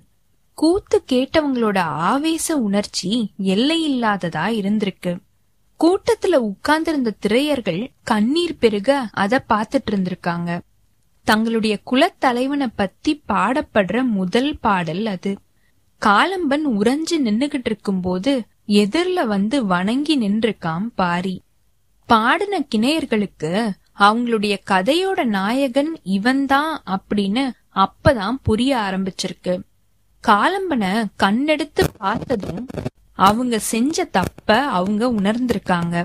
கூத்து 0.57 1.05
கேட்டவங்களோட 1.13 1.79
ஆவேச 1.79 2.57
உணர்ச்சி 2.57 3.33
எல்லையில்லாததா 3.39 4.45
இருந்திருக்கு. 4.59 5.19
கூட்டத்துல 5.81 6.35
உட்கார்ந்திருந்த 6.35 7.15
திரையர்கள் 7.27 7.89
கண்ணீர் 8.03 8.59
பெருக 8.59 9.09
அத 9.13 9.45
பாத்துட்டு 9.49 9.91
இருந்திருக்காங்க. 9.91 10.61
தங்களுடைய 11.25 11.79
குலத்தலைவனை 11.91 12.67
பத்தி 12.77 13.23
பாடப்படுற 13.29 14.07
முதல் 14.07 14.59
பாடல் 14.59 15.07
அது. 15.07 15.39
காலம்பன் 16.07 16.67
உறைஞ்சு 16.79 17.17
நின்னுகிட்டு 17.25 17.63
இருக்கும்போது 17.65 18.43
எதிர்ல 18.69 19.27
வந்து 19.27 19.67
வணங்கி 19.67 20.21
நின்றுக்காம் 20.21 20.87
பாரி. 20.95 21.43
பாடின 22.07 22.67
கிணையர்களுக்கு 22.75 23.71
அவங்களுடைய 23.99 24.57
கதையோட 24.71 25.25
நாயகன் 25.25 25.99
இவன்தான் 26.03 26.83
அப்படின்னு 26.87 27.51
அப்பதான் 27.75 28.35
புரிய 28.43 28.77
ஆரம்பிச்சிருக்கு. 28.77 29.61
காலம்பன 30.29 31.05
கண்ணெடுத்து 31.23 31.85
பார்த்ததும் 31.97 32.69
அவங்க 33.13 33.59
செஞ்ச 33.59 34.05
தப்ப 34.05 34.63
அவங்க 34.63 35.07
உணர்ந்திருக்காங்க. 35.11 36.05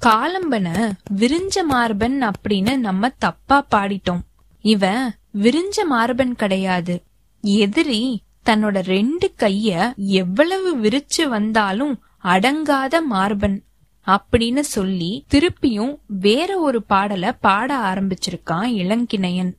காலம்பன 0.00 0.90
விரிஞ்ச 1.16 1.64
மார்பன் 1.64 2.20
அப்படின்னு 2.22 2.76
நம்ம 2.76 3.08
தப்பா 3.08 3.66
பாடிட்டோம். 3.70 4.20
இவன் 4.60 5.14
விரிஞ்ச 5.40 5.84
மார்பன் 5.86 6.34
கிடையாது. 6.34 7.02
எதிரி 7.40 8.22
தன்னோட 8.46 8.82
ரெண்டு 8.82 9.34
கைய 9.38 9.94
எவ்வளவு 9.96 10.76
விரிச்சு 10.76 11.28
வந்தாலும் 11.28 12.02
அடங்காத 12.24 13.00
மார்பன் 13.06 13.64
அப்படின்னு 14.06 14.60
சொல்லி 14.60 15.24
திருப்பியும் 15.34 15.98
வேற 16.06 16.58
ஒரு 16.58 16.84
பாடல 16.88 17.36
பாட 17.40 17.78
ஆரம்பிச்சிருக்கான் 17.78 18.74
இளங்கிணையன். 18.74 19.52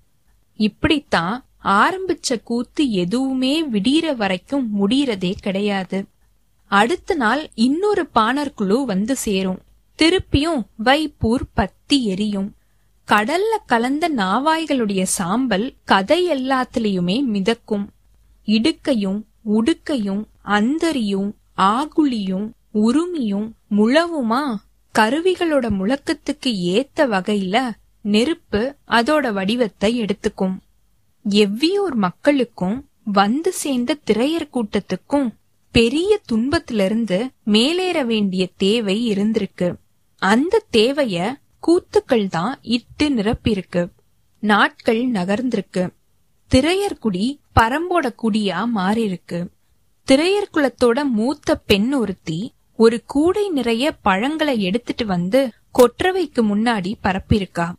இப்படித்தான் 0.56 1.44
ஆரம்பிச்ச 1.66 2.44
கூத்து 2.44 2.92
எதுவுமே 2.92 3.66
விடியற 3.68 4.16
வரைக்கும் 4.16 4.70
முடியறதே 4.80 5.34
கிடையாது. 5.42 6.06
அடுத்த 6.68 7.16
நாள் 7.16 7.50
இன்னொரு 7.54 8.08
பாணர் 8.08 8.54
குழு 8.54 8.86
வந்து 8.86 9.16
சேரும். 9.16 9.60
திருப்பியும் 9.98 10.64
வைப்பூர் 10.84 11.42
பத்தி 11.54 12.06
எரியும். 12.06 12.54
கடல்ல 13.08 13.58
கலந்த 13.66 14.10
நாவாய்களுடைய 14.10 15.04
சாம்பல் 15.04 15.74
கதை 15.84 16.32
எல்லாத்துலயுமே 16.32 17.24
மிதக்கும். 17.24 17.90
இடுக்கையும் 18.46 19.22
உடுக்கையும் 19.54 20.24
அந்தரியும் 20.46 21.32
ஆகுளியும் 21.58 22.52
உருமியும் 22.74 23.52
முழவுமா? 23.78 24.56
கருவிகளோட 25.00 25.70
முழக்கத்துக்கு 25.70 26.46
ஏத்த 26.46 26.96
வகையில 26.96 27.70
நெருப்பு 28.02 28.76
அதோட 28.88 29.34
வடிவத்தை 29.34 30.02
எடுத்துக்கும். 30.02 30.56
எவ்வியூர் 31.30 31.94
மக்களுக்கும் 31.94 32.90
வந்து 33.04 33.54
சேர்ந்த 33.54 33.98
திரையர் 34.12 34.50
கூட்டத்துக்கும் 34.54 35.30
பெரிய 35.72 36.20
துன்பத்திலிருந்து 36.26 37.30
மேலேற 37.46 38.06
வேண்டிய 38.06 38.50
தேவை 38.58 39.12
இருந்திருக்கு. 39.12 39.76
அந்த 40.18 40.64
தேவைய 40.78 41.34
கூத்துக்கள் 41.68 42.28
தான் 42.28 42.60
இட்டு 42.62 43.10
நிரப்பிருக்கு. 43.10 43.90
நாட்கள் 44.40 45.12
நகர்ந்திருக்கு. 45.12 45.90
திரையர் 46.52 46.98
குடி 47.00 47.40
பரம்போட 47.60 48.16
குடியா 48.24 48.68
மாறிருக்கு. 48.76 49.48
திரையர் 50.12 50.50
குலத்தோட 50.54 51.04
மூத்த 51.04 51.56
பெண் 51.56 51.94
ஒருத்தி 51.94 52.54
ஒரு 52.76 53.04
கூடை 53.06 53.50
நிறைய 53.50 53.92
பழங்களை 53.92 54.62
எடுத்துட்டு 54.62 55.06
வந்து 55.06 55.50
கொற்றவைக்கு 55.80 56.42
முன்னாடி 56.42 56.94
பரப்பியிருக்கா. 57.04 57.74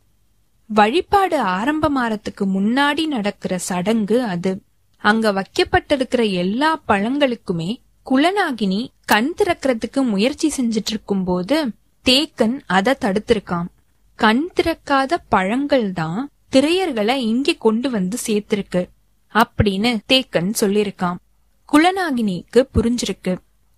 வழிபாடு 0.69 1.43
ஆரம்பமாறதுக்கு 1.43 2.45
முன்னாடி 2.45 3.05
நடக்கிற 3.05 3.57
சடங்கு 3.57 4.23
அது. 4.23 4.61
அங்க 4.97 5.31
வைக்கப்பட்டிருக்கிற 5.31 6.31
எல்லா 6.31 6.81
பழங்களுக்குமே 6.87 7.69
குலநாகினி 8.05 8.87
கண் 9.05 9.33
திறக்கிறதுக்கு 9.37 10.01
முயற்சி 10.03 10.51
செஞ்சிட்டு 10.57 10.89
இருக்கும்போது 10.89 11.57
தேக்கன் 12.05 12.59
அத 12.65 12.97
தடுத்திருக்கான் 13.01 13.65
கண் 14.15 14.49
திறக்காத 14.55 15.13
பழங்கள் 15.29 15.93
தான் 15.93 16.29
திரையர்களை 16.51 17.15
இங்கே 17.31 17.55
கொண்டு 17.55 17.89
வந்து 17.89 18.17
சேர்த்திருக்கு 18.27 18.81
அப்படின்னு 19.35 19.91
தேக்கன் 20.13 20.51
சொல்லிருக்கான் 20.59 21.17
குலநாகினிக்கு 21.73 22.59
புரிஞ்சிருக்கு. 22.73 23.37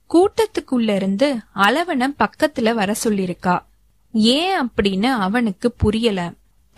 கூட்டத்துக்குள்ள 0.09 0.95
இருந்து 0.95 1.35
அளவன 1.53 2.13
பக்கத்துல 2.19 2.73
வர 2.73 2.95
சொல்லிருக்கா 3.03 3.55
ஏன் 4.11 4.69
அப்படின்னு 4.69 5.05
அவனுக்கு 5.05 5.71
புரியல. 5.71 6.19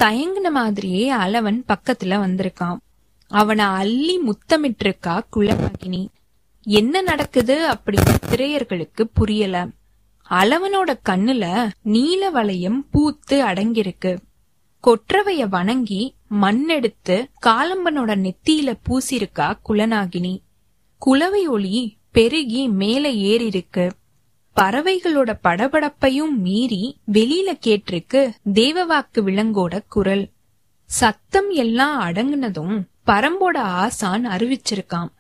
தயங்கின 0.02 0.52
மாதிரியே 0.52 1.12
அளவன் 1.12 1.64
பக்கத்துல 1.68 2.14
வந்திருக்கான். 2.24 2.78
அவனை 3.28 3.66
அள்ளி 3.66 4.20
முத்தமிட்டிருக்கா 4.20 5.20
குலநாகினி 5.36 6.08
என்ன 6.64 7.02
நடக்குது 7.02 7.56
அப்படின்னு 7.70 8.16
திரையர்களுக்கு 8.26 9.04
புரியல. 9.14 9.68
அளவனோட 10.30 10.94
கண்ணுல 11.10 11.70
நீல 11.82 12.30
வளையம் 12.30 12.88
பூத்து 12.92 13.46
அடங்கியிருக்கு. 13.46 14.12
கொற்றவைய 14.84 15.48
வணங்கி 15.48 16.16
மண்ணெடுத்து 16.42 17.18
காலம்பனோட 17.46 18.12
நெத்தியில 18.26 18.74
பூசிருக்கா 18.84 19.54
குலநாகினி. 19.70 20.38
குலவை 20.98 21.48
ஒளி 21.48 21.98
பெருகி 22.12 22.68
மேல 22.68 23.10
ஏறிருக்கு 23.10 23.92
பறவைகளோட 24.56 25.34
படபடப்பையும் 25.44 26.36
மீறி 26.38 26.98
வெளியில 27.14 27.58
கேட்டிருக்கு 27.66 28.22
தேவவாக்கு 28.54 29.20
விலங்கோட 29.20 29.80
குரல். 29.88 30.30
சத்தம் 30.84 31.50
எல்லாம் 31.50 32.02
அடங்குனதும் 32.02 32.82
பரம்போட 33.06 33.58
ஆசான் 33.58 34.28
அறிவிச்சிருக்கான். 34.28 35.12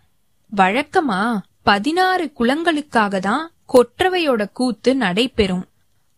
வழக்கமா 0.55 1.39
பதினாறு 1.63 2.31
குலங்களுக்காக 2.39 3.19
தான் 3.19 3.51
கொற்றவையோட 3.73 4.49
கூத்து 4.53 4.95
நடைபெறும். 4.95 5.65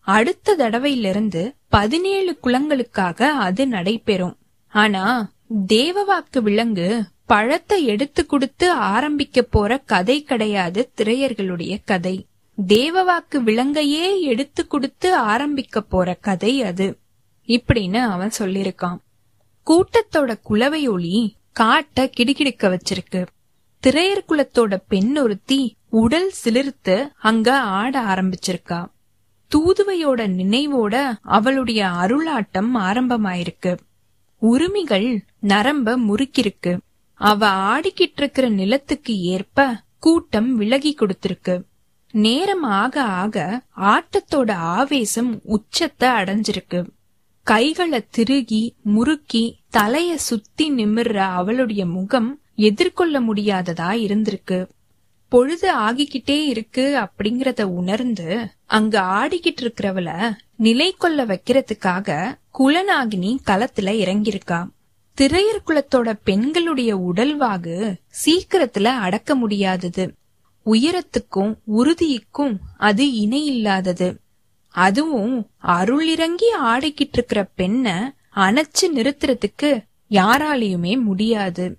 அடுத்த 0.00 0.56
தடவையிலிருந்து 0.58 1.54
பதினேழு 1.68 2.38
குலங்களுக்காக 2.42 3.22
அது 3.22 3.66
நடைபெறும். 3.66 4.36
ஆனா 4.68 5.30
தேவவாக்கு 5.66 6.38
விலங்கு 6.42 7.04
பழத்தை 7.26 7.84
எடுத்து 7.84 8.26
கொடுத்து 8.26 8.70
ஆரம்பிக்க 8.70 9.42
போற 9.42 9.78
கதை 9.78 10.22
கிடையாது 10.22 10.92
திரையர்களுடைய 10.96 11.78
கதை. 11.84 12.26
தேவவாக்கு 12.66 13.36
விலங்கையே 13.36 14.20
எடுத்து 14.20 14.66
கொடுத்து 14.66 15.16
ஆரம்பிக்க 15.16 15.80
போற 15.80 16.14
கதை 16.14 16.62
அது. 16.62 16.98
இப்படின்னு 17.46 17.96
அவன் 17.96 18.30
சொல்லிருக்கான் 18.38 18.96
கூட்டத்தோட 19.66 20.40
குலவை 20.42 20.88
ஒளி 20.88 21.36
காட்ட 21.52 22.10
கிடுகிடுக்க 22.16 22.78
வச்சிருக்கு. 22.78 23.26
திரையர் 23.86 24.24
குலத்தோட 24.28 24.76
பெண் 24.88 25.16
ஒருத்தி 25.16 25.76
உடல் 25.88 26.32
சிலிர்த்து 26.44 27.10
அங்க 27.16 27.60
ஆட 27.60 28.00
ஆரம்பிச்சிருக்கா. 28.00 28.86
தூதுவையோட 29.54 30.26
நினைவோட 30.26 31.12
அவளுடைய 31.22 31.86
அருளாட்டம் 31.86 32.70
ஆரம்பமாயிருக்கு. 32.74 33.76
உரிமைகள் 34.38 35.24
நரம்ப 35.40 35.98
முறுக்கிருக்கு. 35.98 36.78
அவ 37.14 37.48
ஆடிக்கிட்டு 37.48 38.16
இருக்கிற 38.16 38.48
நிலத்துக்கு 38.48 39.20
ஏற்ப 39.20 39.80
கூட்டம் 39.98 40.56
விலகி 40.56 40.96
கொடுத்திருக்கு. 40.98 41.62
நேரம் 42.14 42.62
ஆக 42.62 43.02
ஆக 43.02 43.62
ஆட்டத்தோட 43.76 44.52
ஆவேசம் 44.52 45.40
உச்சத்தை 45.44 46.08
அடைஞ்சிருக்கு. 46.08 46.86
கைகளை 47.42 48.06
திருகி 48.10 48.74
முறுக்கி 48.82 49.58
தலைய 49.72 50.14
சுத்தி 50.14 50.72
நிமிர்ற 50.72 51.16
அவளுடைய 51.16 51.86
முகம் 51.86 52.40
எதிர்கொள்ள 52.54 53.20
முடியாததா 53.20 53.90
இருந்திருக்கு. 54.06 54.68
பொழுது 55.28 55.78
ஆகிக்கிட்டே 55.78 56.44
இருக்கு 56.44 57.06
அப்படிங்கறத 57.06 57.62
உணர்ந்து 57.62 58.48
அங்க 58.64 59.00
ஆடிக்கிட்டு 59.00 59.60
இருக்கிறவள 59.60 60.34
நிலை 60.56 60.94
கொள்ள 60.98 61.26
வைக்கிறதுக்காக 61.26 62.38
குலநாகினி 62.58 63.36
களத்துல 63.46 63.90
இறங்கியிருக்கா. 64.04 64.66
திரையர் 65.20 65.62
குலத்தோட 65.66 66.18
பெண்களுடைய 66.24 66.96
உடல்வாகு 66.96 67.94
சீக்கிரத்துல 68.24 68.84
அடக்க 68.84 69.34
முடியாதது. 69.34 70.14
உயரத்துக்கும் 70.66 71.54
உறுதிக்கும் 71.64 72.54
அது 72.76 73.12
இணை 73.12 73.44
இல்லாதது 73.46 74.08
அதுவும் 74.74 75.34
அருள் 75.58 76.08
இறங்கி 76.08 76.48
ஆடிக்கிட்டு 76.64 77.12
இருக்கிற 77.12 77.44
பெண்ண 77.54 78.14
அணைச்சு 78.36 78.86
நிறுத்துறதுக்கு 78.94 79.70
யாராலையுமே 80.10 81.02
முடியாது. 81.02 81.78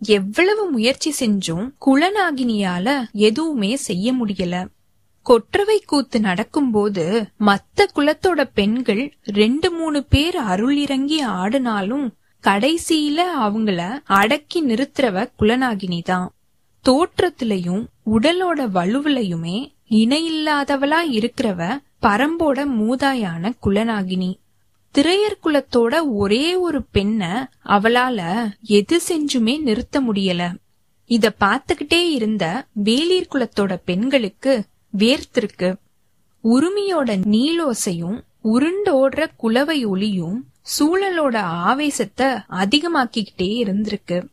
எவ்வளவு 0.00 0.70
முயற்சி 0.70 1.10
செஞ்சும் 1.20 1.66
குலநாகினியால 1.86 2.86
எதுவுமே 3.12 3.76
செய்ய 3.76 4.12
முடியல. 4.12 4.54
கொற்றவை 5.26 5.82
கூத்து 5.86 6.20
நடக்கும்போது 6.20 7.04
மத்த 7.40 7.86
குலத்தோட 7.94 8.50
பெண்கள் 8.54 9.02
ரெண்டு 9.22 9.70
மூணு 9.70 10.04
பேர் 10.04 10.36
அருள் 10.36 10.76
இறங்கி 10.76 11.22
ஆடினாலும் 11.22 12.06
கடைசியில 12.44 13.20
அவங்கள 13.40 13.80
அடக்கி 14.12 14.66
நிறுத்துறவ 14.66 15.26
குலநாகினி 15.38 16.02
தான் 16.02 16.28
தோற்றத்திலையும் 16.88 17.84
உடலோட 18.06 18.60
வலுவிலையுமே 18.74 19.72
இணையில்லாதவளா 19.90 21.00
இருக்கிறவ 21.10 21.78
பரம்போட 22.02 22.64
மூதாயான 22.78 23.52
குலநாகினி 23.66 24.40
திரையர் 24.94 25.38
குலத்தோட 25.44 26.00
ஒரே 26.14 26.56
ஒரு 26.56 26.82
பெண்ண 26.92 27.50
அவளால 27.66 28.20
எது 28.62 29.00
செஞ்சுமே 29.08 29.60
நிறுத்த 29.60 30.00
முடியல. 30.00 30.54
இத 31.06 31.34
பாத்துக்கிட்டே 31.40 32.02
இருந்த 32.10 32.66
வேலீர் 32.72 33.28
குலத்தோட 33.32 33.76
பெண்களுக்கு 33.84 34.62
வேர்த்திருக்கு. 34.98 35.74
உரிமையோட 36.44 37.16
நீலோசையும் 37.30 38.20
உருண்டோடுற 38.44 39.26
குலவை 39.36 39.84
ஒளியும் 39.84 40.46
சூழலோட 40.78 41.36
ஆவேசத்தை 41.36 42.26
அதிகமாக்கிக்கிட்டே 42.50 43.52
இருந்திருக்கு. 43.62 44.24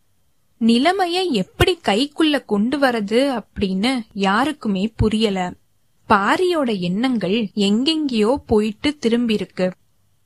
நிலைமைய 0.60 1.32
எப்படி 1.32 1.80
கைக்குள்ள 1.88 2.46
கொண்டு 2.46 2.80
வரது 2.80 3.42
அப்படின்னு 3.42 4.02
யாருக்குமே 4.14 4.92
புரியல. 4.96 5.54
பாரியோட 6.10 6.80
எண்ணங்கள் 6.80 7.50
எங்கெங்கேயோ 7.56 8.36
போயிட்டு 8.46 8.98
திரும்பியிருக்கு. 9.02 9.72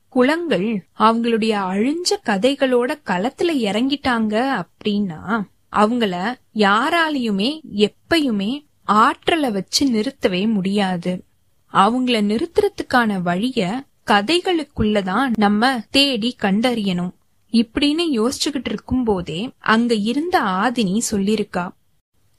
குளங்கள் 0.08 0.86
அவங்களுடைய 0.98 1.52
அழிஞ்ச 1.70 2.10
கதைகளோட 2.24 2.94
களத்துல 3.06 3.52
இறங்கிட்டாங்க 3.58 4.62
அப்படின்னா 4.62 5.42
அவங்கள 5.72 6.34
யாராலையுமே 6.54 7.60
எப்பயுமே 7.74 8.64
ஆற்றலை 8.84 9.50
வச்சு 9.50 9.86
நிறுத்தவே 9.86 10.52
முடியாது. 10.52 11.24
அவங்கள 11.72 12.22
நிறுத்துறதுக்கான 12.22 13.22
வழிய 13.22 13.84
கதைகளுக்குள்ளதான் 14.06 15.28
நம்ம 15.36 15.80
தேடி 15.90 16.36
கண்டறியணும். 16.42 17.10
இப்படின்னு 17.54 18.04
யோசிச்சுக்கிட்டு 18.12 18.68
இருக்கும் 18.68 19.04
போதே 19.04 19.50
அங்க 19.58 19.94
இருந்த 19.94 20.40
ஆதினி 20.40 20.98
சொல்லிருக்கா 21.10 21.70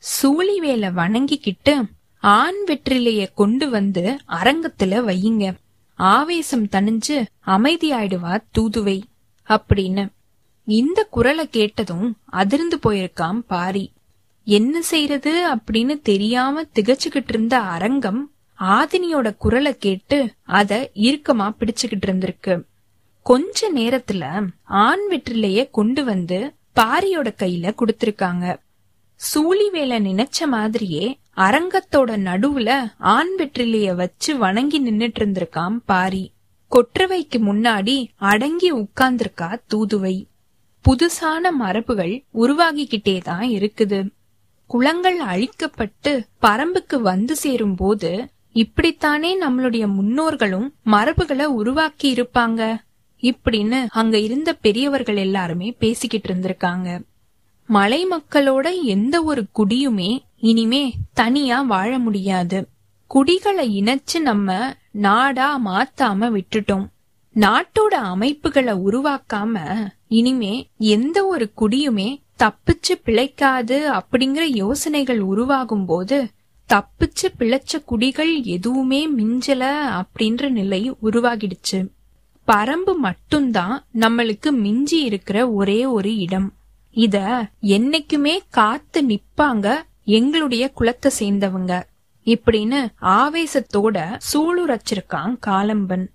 சூழிவேலை 0.03 0.91
வணங்கிக்கிட்டு 0.91 1.83
ஆண் 2.19 2.55
வெற்றிலைய 2.67 3.27
கொண்டு 3.35 3.69
வந்து 3.69 4.17
அரங்கத்துல 4.27 4.93
வையுங்க. 5.09 5.53
ஆவேசம் 5.93 6.65
தணிஞ்சு 6.65 7.25
அமைதியாயிடுவா 7.47 8.37
தூதுவை 8.57 9.01
அப்படின்னு. 9.49 10.07
இந்த 10.65 11.03
குரலை 11.03 11.49
கேட்டதும் 11.49 12.17
அதிர்ந்து 12.25 12.79
போயிருக்காம் 12.83 13.39
பாரி. 13.47 13.91
என்ன 14.43 14.81
செய்யறது 14.81 15.55
அப்படின்னு 15.55 16.01
தெரியாம 16.01 16.63
திகச்சுக்கிட்டு 16.63 17.29
இருந்த 17.29 17.59
அரங்கம் 17.59 18.31
ஆதினியோட 18.59 19.37
குரலை 19.37 19.77
கேட்டு 19.77 20.33
அத 20.43 20.89
இறுக்கமா 20.93 21.49
பிடிச்சுக்கிட்டு 21.59 22.05
இருந்திருக்கு. 22.05 22.61
கொஞ்ச 23.27 23.71
நேரத்துல 23.73 24.23
ஆண் 24.63 25.03
வெற்றிலைய 25.11 25.67
கொண்டு 25.71 26.03
வந்து 26.03 26.53
பாரியோட 26.75 27.29
கையில 27.41 27.71
கொடுத்திருக்காங்க. 27.79 28.57
சூழிவேல 29.19 29.97
நினைச்ச 30.07 30.47
மாதிரியே 30.47 31.17
அரங்கத்தோட 31.35 32.11
நடுவுல 32.27 32.91
ஆண் 32.97 33.31
வெற்றிலைய 33.37 33.95
வச்சு 33.95 34.37
வணங்கி 34.37 34.79
நின்னுட்டு 34.81 35.21
இருந்திருக்காம் 35.21 35.77
பாரி. 35.85 36.31
கொற்றவைக்கு 36.71 37.37
முன்னாடி 37.37 38.05
அடங்கி 38.15 38.71
உட்கார்ந்திருக்கா 38.73 39.49
தூதுவை. 39.73 40.15
புதுசான 40.85 41.51
மரபுகள் 41.59 42.23
உருவாகிக்கிட்டே 42.33 43.21
தான் 43.21 43.47
இருக்குது. 43.49 44.09
குளங்கள் 44.65 45.19
அழிக்கப்பட்டு 45.19 46.25
பரம்புக்கு 46.41 47.01
வந்து 47.01 47.35
சேரும் 47.35 47.75
போது 47.75 48.27
இப்படித்தானே 48.53 49.31
நம்மளுடைய 49.41 49.85
முன்னோர்களும் 49.87 50.67
மரபுகளை 50.83 51.45
உருவாக்கி 51.45 52.13
இருப்பாங்க. 52.13 52.83
இப்படின்னு 53.25 53.85
அங்க 53.89 54.19
இருந்த 54.19 54.53
பெரியவர்கள் 54.53 55.15
எல்லாருமே 55.15 55.75
பேசிக்கிட்டு 55.79 56.33
இருந்திருக்காங்க. 56.33 57.03
மலை 57.67 58.07
மக்களோட 58.07 58.83
எந்த 58.83 59.23
ஒரு 59.23 59.45
குடியுமே 59.57 60.19
இனிமே 60.37 60.93
தனியா 61.13 61.61
வாழ 61.61 61.99
முடியாது. 61.99 62.67
குடிகளை 63.07 63.81
இணைச்சு 63.81 64.19
நம்ம 64.21 64.73
நாடா 64.91 65.61
மாத்தாம 65.65 66.29
விட்டுட்டோம். 66.29 66.85
நாட்டோட 67.35 67.93
அமைப்புகளை 67.93 68.73
உருவாக்காம 68.73 69.59
இனிமே 70.07 70.69
எந்த 70.77 71.25
ஒரு 71.25 71.51
குடியுமே 71.57 72.23
தப்பிச்சு 72.39 72.93
பிழைக்காது 73.05 74.01
அப்படிங்கிற 74.01 74.41
யோசனைகள் 74.47 75.19
உருவாகும் 75.19 75.85
போது 75.85 76.27
தப்பிச்சு 76.69 77.27
பிழைச்ச 77.39 77.83
குடிகள் 77.85 78.43
எதுவுமே 78.43 79.09
மிஞ்சல 79.09 79.73
அப்படின்ற 80.01 80.49
நிலை 80.49 80.91
உருவாகிடுச்சு. 81.03 81.87
பரம்பு 82.47 82.95
மட்டும்தான் 82.97 83.85
நம்மளுக்கு 83.99 84.49
மிஞ்சி 84.51 85.01
இருக்கிற 85.01 85.51
ஒரே 85.51 85.85
ஒரு 85.85 86.17
இடம். 86.17 86.53
இத 86.91 87.47
என்னைக்குமே 87.61 88.39
காத்து 88.49 89.01
நிப்பாங்க 89.01 89.75
எங்களுடைய 90.03 90.71
குலத்தை 90.79 91.09
சேர்ந்தவங்க. 91.19 91.83
இப்படின்னு 92.25 92.87
ஆவேசத்தோட 93.01 94.19
சூளுரைச்சிருக்கான் 94.33 95.37
காலம்பன். 95.47 96.05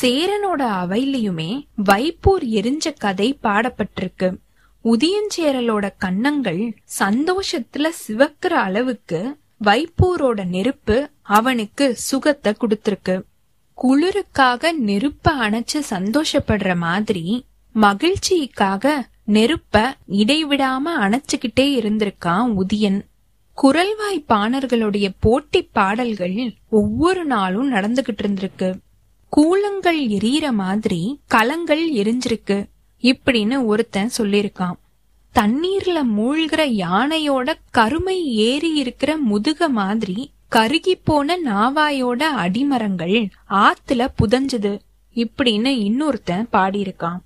சேரனோட 0.00 0.58
அவையிலையுமே 0.58 1.66
வைப்பூர் 1.84 2.44
எரிஞ்ச 2.58 2.94
கதை 2.98 3.38
பாடப்பட்டிருக்கு. 3.42 4.36
உதியஞ்சேரலோட 4.84 5.90
கன்னங்கள் 5.98 6.76
சந்தோஷத்துல 6.98 7.88
சிவக்கிற 8.08 8.52
அளவுக்கு 8.66 9.36
வைப்பூரோட 9.64 10.46
நெருப்பு 10.46 11.10
அவனுக்கு 11.22 11.96
சுகத்தை 11.96 12.54
கொடுத்திருக்கு. 12.58 13.22
குளிருக்காக 13.82 14.72
நெருப்ப 14.86 15.26
அணைச்சு 15.40 15.78
சந்தோஷப்படுற 15.90 16.76
மாதிரி 16.76 17.46
மகிழ்ச்சிக்காக 17.74 18.92
நெருப்ப 19.26 19.76
இடைவிடாம 20.08 20.86
அணைச்சுக்கிட்டே 21.00 21.66
இருந்திருக்கான் 21.80 22.52
உதியன். 22.60 23.00
குரல்வாய் 23.62 24.24
பாணர்களுடைய 24.28 25.08
போட்டி 25.20 25.62
பாடல்கள் 25.62 26.54
ஒவ்வொரு 26.70 27.24
நாளும் 27.24 27.72
நடந்துகிட்டு 27.72 28.22
இருந்திருக்கு. 28.22 28.68
கூலங்கள் 29.28 30.00
எரியற 30.08 30.52
மாதிரி 30.52 31.20
கலங்கள் 31.26 31.92
எரிஞ்சிருக்கு 31.92 32.66
இப்படின்னு 33.02 33.64
ஒருத்தன் 33.64 34.10
சொல்லிருக்கான் 34.18 34.76
தண்ணீர்ல 35.34 35.98
மூழ்கிற 36.16 36.62
யானையோட 36.84 37.54
கருமை 37.70 38.24
ஏறி 38.26 38.74
இருக்கிற 38.74 39.16
முதுக 39.16 39.68
மாதிரி 39.68 40.32
கருகி 40.54 41.00
போன 41.04 41.38
நாவாயோட 41.46 42.22
அடிமரங்கள் 42.36 43.28
ஆத்துல 43.50 44.08
புதஞ்சது 44.18 44.78
இப்படின்னு 45.14 45.70
இன்னொருத்தன் 45.86 46.46
பாடியிருக்கான். 46.52 47.18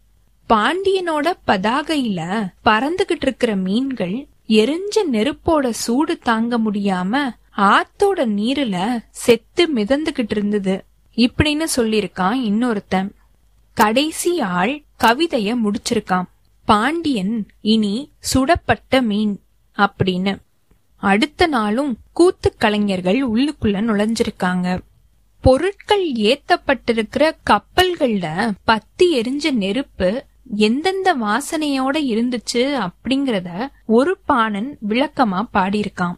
பாண்டியனோட 0.48 1.32
பதாகையில 1.46 2.48
பறந்துகிட்டு 2.64 3.20
இருக்கிற 3.20 3.56
மீன்கள் 3.56 4.26
எரிஞ்ச 4.48 4.96
நெருப்போட 5.12 5.70
சூடு 5.70 6.18
தாங்க 6.18 6.58
முடியாம 6.58 7.36
ஆத்தோட 7.56 8.24
நீருல 8.24 9.04
செத்து 9.10 9.68
மிதந்துகிட்டு 9.74 10.30
இருந்தது. 10.30 10.84
இப்படின்னு 11.16 11.64
சொல்லிருக்கான் 11.76 12.38
இன்னொருத்தன். 12.50 13.10
கடைசி 13.74 14.40
ஆள் 14.40 14.82
கவிதைய 15.00 15.56
முடிச்சிருக்கான். 15.64 16.24
பாண்டியன் 16.64 17.46
இனி 17.60 18.10
சுடப்பட்ட 18.34 19.02
மீன் 19.02 19.40
அப்படின்னு. 19.76 20.38
அடுத்த 21.00 21.46
நாளும் 21.46 21.98
கூத்து 22.12 22.54
கலைஞர்கள் 22.56 23.30
உள்ளுக்குள்ள 23.30 23.80
நுழைஞ்சிருக்காங்க. 23.80 24.80
பொருட்கள் 25.40 26.12
ஏத்தப்பட்டிருக்கிற 26.12 27.30
கப்பல்கள்ல 27.50 28.50
பத்தி 28.64 29.20
எரிஞ்ச 29.20 29.50
நெருப்பு 29.50 30.24
எந்தெந்த 30.56 31.16
வாசனையோட 31.16 31.96
இருந்துச்சு 32.02 32.88
அப்படிங்கறத 32.88 33.68
ஒரு 33.86 34.18
பாணன் 34.26 34.78
விளக்கமா 34.88 35.42
பாடியிருக்கான். 35.54 36.14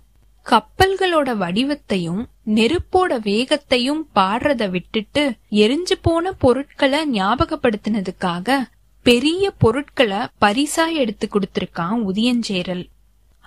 கப்பல்களோட 0.51 1.37
வடிவத்தையும் 1.37 2.27
நெருப்போட 2.47 3.21
வேகத்தையும் 3.23 4.09
பாடுறத 4.15 4.71
விட்டுட்டு 4.71 5.35
எரிஞ்சு 5.51 5.97
போன 6.03 6.33
பொருட்களை 6.33 7.11
ஞாபகப்படுத்தினதுக்காக 7.11 8.59
பெரிய 9.03 9.51
பொருட்களை 9.51 10.17
பரிசா 10.41 10.93
எடுத்து 10.93 11.29
கொடுத்திருக்கான் 11.33 12.01
உதியஞ்சேரல். 12.07 12.87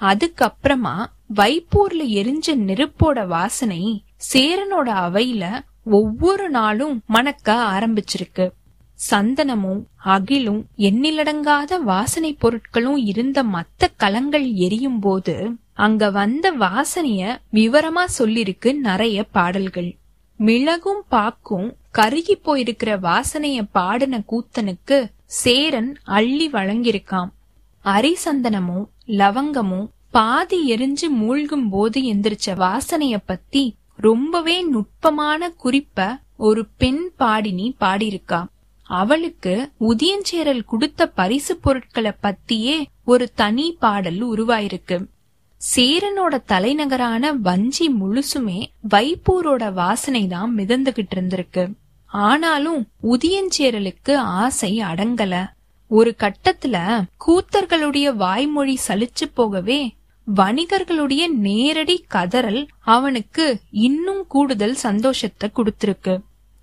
அதுக்கப்புறமா 0.02 1.06
வைப்பூர்ல 1.36 2.02
எரிஞ்ச 2.20 2.48
நெருப்போட 2.68 3.28
வாசனை 3.28 4.04
சேரனோட 4.34 4.88
அவையில 5.06 5.44
ஒவ்வொரு 5.84 6.50
நாளும் 6.50 7.02
மணக்க 7.08 7.54
ஆரம்பிச்சிருக்கு. 7.74 8.46
சந்தனமும் 9.10 9.82
அகிலும் 10.06 10.62
எண்ணிலடங்காத 10.78 11.82
வாசனை 11.84 12.38
பொருட்களும் 12.42 13.00
இருந்த 13.06 13.44
மத்த 13.44 13.88
கலங்கள் 13.98 14.52
எரியும் 14.52 15.00
போது 15.00 15.36
அங்க 15.74 16.10
வந்த 16.10 16.52
வாசனைய 16.52 17.38
விவரமா 17.54 18.04
சொல்லிருக்கு 18.18 18.74
நிறைய 18.80 19.24
பாடல்கள். 19.24 19.96
மிளகும் 20.40 21.04
பாக்கும் 21.10 21.76
கருகி 21.98 22.36
போயிருக்கிற 22.46 22.92
வாசனைய 23.00 23.60
பாடின 23.72 24.24
கூத்தனுக்கு 24.32 24.98
சேரன் 25.26 25.92
அள்ளி 26.04 26.50
வழங்கியிருக்காம். 26.50 27.30
அரிசந்தனமும் 27.86 28.86
லவங்கமும் 29.08 29.88
பாதி 30.14 30.76
எரிஞ்சு 30.76 31.08
மூழ்கும் 31.10 31.70
போது 31.70 32.02
எந்திரிச்ச 32.02 32.52
வாசனைய 32.56 33.18
பத்தி 33.26 33.76
ரொம்பவே 33.98 34.62
நுட்பமான 34.62 35.54
குறிப்ப 35.64 36.16
ஒரு 36.38 36.66
பெண் 36.78 37.12
பாடினி 37.20 37.68
பாடியிருக்கா. 37.80 38.46
அவளுக்கு 38.84 39.72
உதியஞ்சேரல் 39.80 40.64
கொடுத்த 40.66 41.08
பரிசு 41.08 41.58
பொருட்களை 41.58 42.12
பத்தியே 42.24 42.76
ஒரு 43.04 43.32
தனி 43.36 43.76
பாடல் 43.80 44.22
உருவாயிருக்கு. 44.28 45.06
சேரனோட 45.76 46.42
தலைநகரான 46.46 47.34
வஞ்சி 47.34 47.90
முழுசுமே 48.02 48.66
வைப்பூரோட 48.90 49.74
வாசனை 49.74 50.28
தான் 50.28 50.56
மிதந்துகிட்டு 50.58 51.16
இருந்திருக்கு. 51.16 51.74
ஆனாலும் 52.06 52.88
உதியஞ்சேரலுக்கு 53.04 54.16
ஆசை 54.16 54.80
அடங்கல. 54.80 55.46
ஒரு 55.88 56.16
கட்டத்துல 56.18 57.04
கூத்தர்களுடைய 57.26 58.14
வாய்மொழி 58.16 58.78
சலிச்சு 58.88 59.26
போகவே 59.34 59.94
வணிகர்களுடைய 60.36 61.28
நேரடி 61.28 62.06
கதறல் 62.14 62.68
அவனுக்கு 62.80 63.60
இன்னும் 63.72 64.28
கூடுதல் 64.28 64.76
சந்தோஷத்தை 64.76 65.52
கொடுத்திருக்கு. 65.56 66.22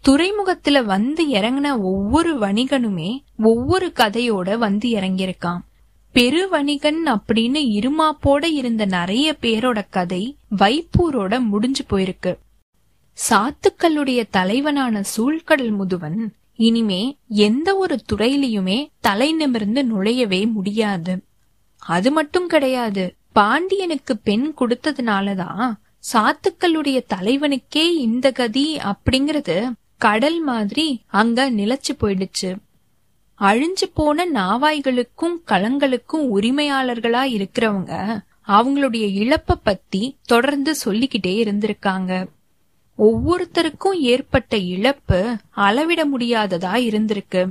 துறைமுகத்துல 0.09 0.85
வந்து 0.85 1.29
இறங்கின 1.29 1.79
ஒவ்வொரு 1.79 2.39
வணிகனுமே 2.39 3.19
ஒவ்வொரு 3.37 3.93
கதையோட 3.95 4.59
வந்து 4.59 4.89
இறங்கியிருக்கான். 4.89 5.59
பெரு 6.13 6.49
வணிகன் 6.49 7.07
அப்படின்னு 7.07 7.61
இருமாப்போட 7.79 8.45
இருந்த 8.45 8.85
நிறைய 8.85 9.37
பேரோட 9.43 9.87
கதை 9.91 10.37
வைப்பூரோட 10.57 11.41
முடிஞ்சு 11.41 11.85
போயிருக்கு. 11.91 12.39
சாத்துக்களுடைய 13.31 14.25
தலைவனான 14.31 15.03
சூழ்கடல் 15.17 15.75
முதுவன் 15.75 16.29
இனிமே 16.55 17.17
எந்த 17.29 17.77
ஒரு 17.77 18.01
துறையிலையுமே 18.13 18.89
தலை 19.01 19.33
நிமிர்ந்து 19.33 19.83
நுழையவே 19.83 20.53
முடியாது. 20.53 21.23
அது 21.79 22.11
மட்டும் 22.11 22.47
கிடையாது. 22.47 23.15
பாண்டியனுக்கு 23.33 24.17
பெண் 24.17 24.55
கொடுத்ததுனாலதான் 24.61 25.73
சாத்துக்களுடைய 26.13 27.01
தலைவனுக்கே 27.15 27.91
இந்த 27.91 28.31
கதி 28.31 28.77
அப்படிங்கறது 28.77 29.71
கடல் 29.99 30.41
மாதிரி 30.41 31.01
அங்க 31.07 31.51
நிலைச்சு 31.51 31.93
போயிடுச்சு. 32.01 32.57
அழிஞ்சு 33.41 33.87
போன 33.95 34.27
நாவாய்களுக்கும் 34.27 35.37
களங்களுக்கும் 35.47 36.29
உரிமையாளர்களா 36.35 37.23
இருக்கிறவங்க 37.37 38.19
அவங்களுடைய 38.49 39.07
இழப்ப 39.15 39.55
பத்தி 39.63 40.17
தொடர்ந்து 40.27 40.75
சொல்லிக்கிட்டே 40.75 41.45
இருந்திருக்காங்க. 41.45 42.27
ஒவ்வொருத்தருக்கும் 42.99 43.93
ஏற்பட்ட 43.93 44.57
இழப்பு 44.57 45.37
அளவிட 45.51 46.07
முடியாததா 46.07 46.75
இருந்திருக்கு. 46.89 47.51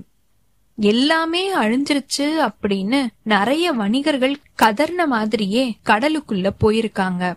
எல்லாமே 0.79 1.55
அழிஞ்சிருச்சு 1.55 2.49
அப்படின்னு 2.49 3.07
நிறைய 3.23 3.71
வணிகர்கள் 3.71 4.35
கதர்ன 4.61 5.05
மாதிரியே 5.07 5.77
கடலுக்குள்ள 5.85 6.49
போயிருக்காங்க. 6.61 7.33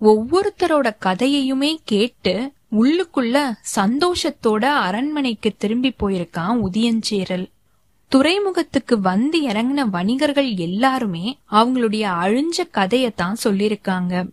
ஒவ்வொருத்தரோட 0.00 0.96
கதையையுமே 1.04 1.76
கேட்டு 1.84 2.52
உள்ளுக்குள்ள 2.72 3.52
சந்தோஷத்தோட 3.76 4.64
அரண்மனைக்கு 4.64 5.52
திரும்பி 5.58 5.92
போயிருக்கான் 6.00 6.60
உதியஞ்சேரல். 6.72 7.52
துறைமுகத்துக்கு 8.08 9.00
வந்து 9.00 9.42
இறங்கின 9.42 9.88
வணிகர்கள் 9.88 10.54
எல்லாருமே 10.54 11.38
அவங்களுடைய 11.50 12.02
அழிஞ்ச 12.22 12.56
கதையத்தான் 12.72 13.34
சொல்லிருக்காங்க 13.44 14.30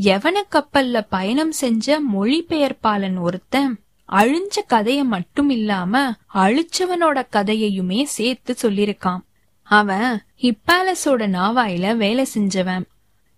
எவன 0.00 0.34
கப்பல்ல 0.50 1.06
பயணம் 1.08 1.52
செஞ்ச 1.52 2.00
மொழிபெயர்ப்பாளன் 2.14 3.20
ஒருத்தன் 3.20 3.78
அழிஞ்ச 4.12 4.56
கதைய 4.68 5.04
மட்டும் 5.04 5.50
இல்லாம 5.50 6.12
அழிச்சவனோட 6.34 7.26
கதையையுமே 7.32 8.02
சேர்த்து 8.02 8.56
சொல்லிருக்கான் 8.62 9.20
அவன் 9.62 10.22
ஹிப்பாலஸோட 10.42 11.26
நாவாயில 11.26 11.96
வேலை 11.96 12.26
செஞ்சவன். 12.34 12.84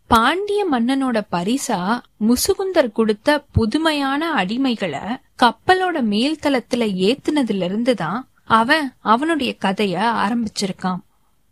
பாண்டிய 0.07 0.67
மன்னனோட 0.73 1.21
பரிசா 1.33 2.01
முசுகுந்தர் 2.21 2.93
கொடுத்த 2.93 3.45
புதுமையான 3.53 4.35
அடிமைகளை 4.35 5.21
கப்பலோட 5.43 5.99
மேல்தளத்துல 6.13 6.87
ஏத்துனதுல 7.05 7.65
இருந்துதான் 7.65 8.29
அவன் 8.45 8.93
அவனுடைய 8.99 9.55
கதைய 9.61 9.95
ஆரம்பிச்சிருக்கான். 10.27 10.99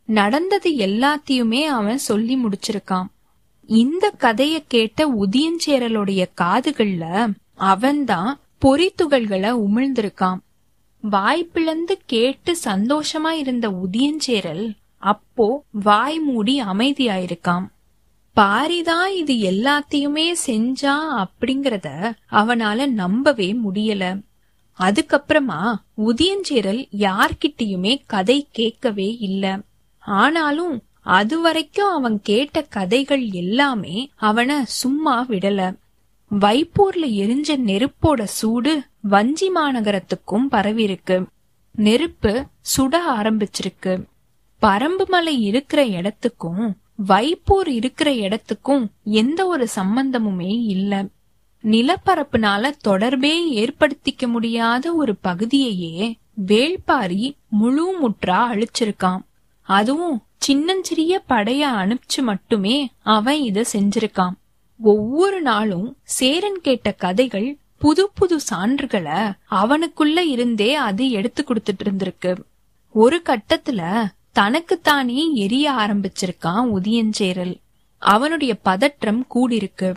நடந்தது 0.05 0.71
எல்லாத்தையுமே 0.71 1.63
அவன் 1.63 1.99
சொல்லி 1.99 2.39
முடிச்சிருக்கான். 2.45 3.07
இந்த 3.67 4.13
கதைய 4.19 4.65
கேட்ட 4.69 5.09
உதியஞ்சேரலுடைய 5.09 6.25
காதுகள்ல 6.41 7.33
அவன்தான் 7.55 8.39
பொறித்துகள்களை 8.65 9.57
உமிழ்ந்திருக்கான் 9.57 10.39
வாய்ப்பிழந்து 11.11 11.93
கேட்டு 12.07 12.57
சந்தோஷமா 12.65 13.31
இருந்த 13.31 13.71
உதியஞ்சேரல் 13.71 14.77
அப்போ 14.99 15.65
வாய் 15.71 16.19
மூடி 16.19 16.63
அமைதியாயிருக்கான் 16.63 17.67
பாரிதான் 18.37 19.07
இது 19.07 19.35
எல்லாத்தையுமே 19.35 20.33
செஞ்சா 20.47 21.25
அப்படிங்கறத 21.25 22.13
அவனால 22.31 22.87
நம்பவே 22.87 23.55
முடியல. 23.55 24.23
அதுக்கப்புறமா 24.79 25.75
உதியஞ்சேரல் 26.07 26.89
யார்கிட்டயுமே 26.99 28.03
கதை 28.07 28.49
கேட்கவே 28.51 29.17
இல்ல. 29.17 29.59
ஆனாலும் 29.99 30.83
அது 31.01 31.41
வரைக்கும் 31.41 31.91
அவன் 31.91 32.21
கேட்ட 32.23 32.63
கதைகள் 32.63 33.29
எல்லாமே 33.31 34.11
அவன 34.21 34.63
சும்மா 34.63 35.27
விடல. 35.29 35.75
வைப்பூர்ல 36.31 37.05
எரிஞ்ச 37.05 37.57
நெருப்போட 37.57 38.23
சூடு 38.23 38.83
வஞ்சி 39.01 39.51
மாநகரத்துக்கும் 39.51 40.47
பரவிருக்கு 40.51 41.27
நெருப்பு 41.71 42.47
சுட 42.77 42.97
ஆரம்பிச்சிருக்கு. 43.17 44.05
பரம்பு 44.63 45.05
மலை 45.07 45.43
இருக்கிற 45.43 45.85
இடத்துக்கும் 45.85 46.77
வைப்பூர் 47.09 47.69
இருக்கிற 47.69 48.15
இடத்துக்கும் 48.15 48.91
எந்த 49.05 49.47
ஒரு 49.47 49.69
சம்பந்தமுமே 49.77 50.63
இல்ல. 50.65 51.05
நிலப்பரப்புனால 51.63 52.71
தொடர்பே 52.81 53.65
ஏற்படுத்திக்க 53.65 54.27
முடியாத 54.27 54.95
ஒரு 54.95 55.17
பகுதியையே 55.25 56.15
வேள்பாரி 56.47 57.33
முழு 57.49 58.09
முற்றா 58.09 58.27
அழிச்சிருக்கான். 58.27 59.21
அதுவும் 59.63 60.23
சின்னஞ்சிறிய 60.37 61.23
படைய 61.29 61.65
அனுப்பிச்சு 61.77 62.23
மட்டுமே 62.23 62.91
அவன் 63.03 63.41
இத 63.41 63.65
செஞ்சிருக்கான். 63.73 64.33
ஒவ்வொரு 64.81 65.41
நாளும் 65.41 65.97
சேரன் 66.05 66.61
கேட்ட 66.61 66.93
கதைகள் 66.93 67.59
புது 67.79 68.11
புது 68.15 68.39
சான்றுகளை 68.51 69.33
அவனுக்குள்ள 69.51 70.19
இருந்தே 70.19 70.75
அது 70.75 71.11
எடுத்து 71.11 71.45
கொடுத்துட்டு 71.45 71.85
இருந்திருக்கு. 71.85 72.39
ஒரு 72.93 73.23
கட்டத்துல 73.25 74.07
தனக்குத்தானே 74.33 75.35
எரிய 75.35 75.73
ஆரம்பிச்சிருக்கான் 75.73 76.71
உதியஞ்சேரல். 76.77 77.57
அவனுடைய 77.99 78.55
பதற்றம் 78.55 79.27
கூடிருக்கு 79.35 79.95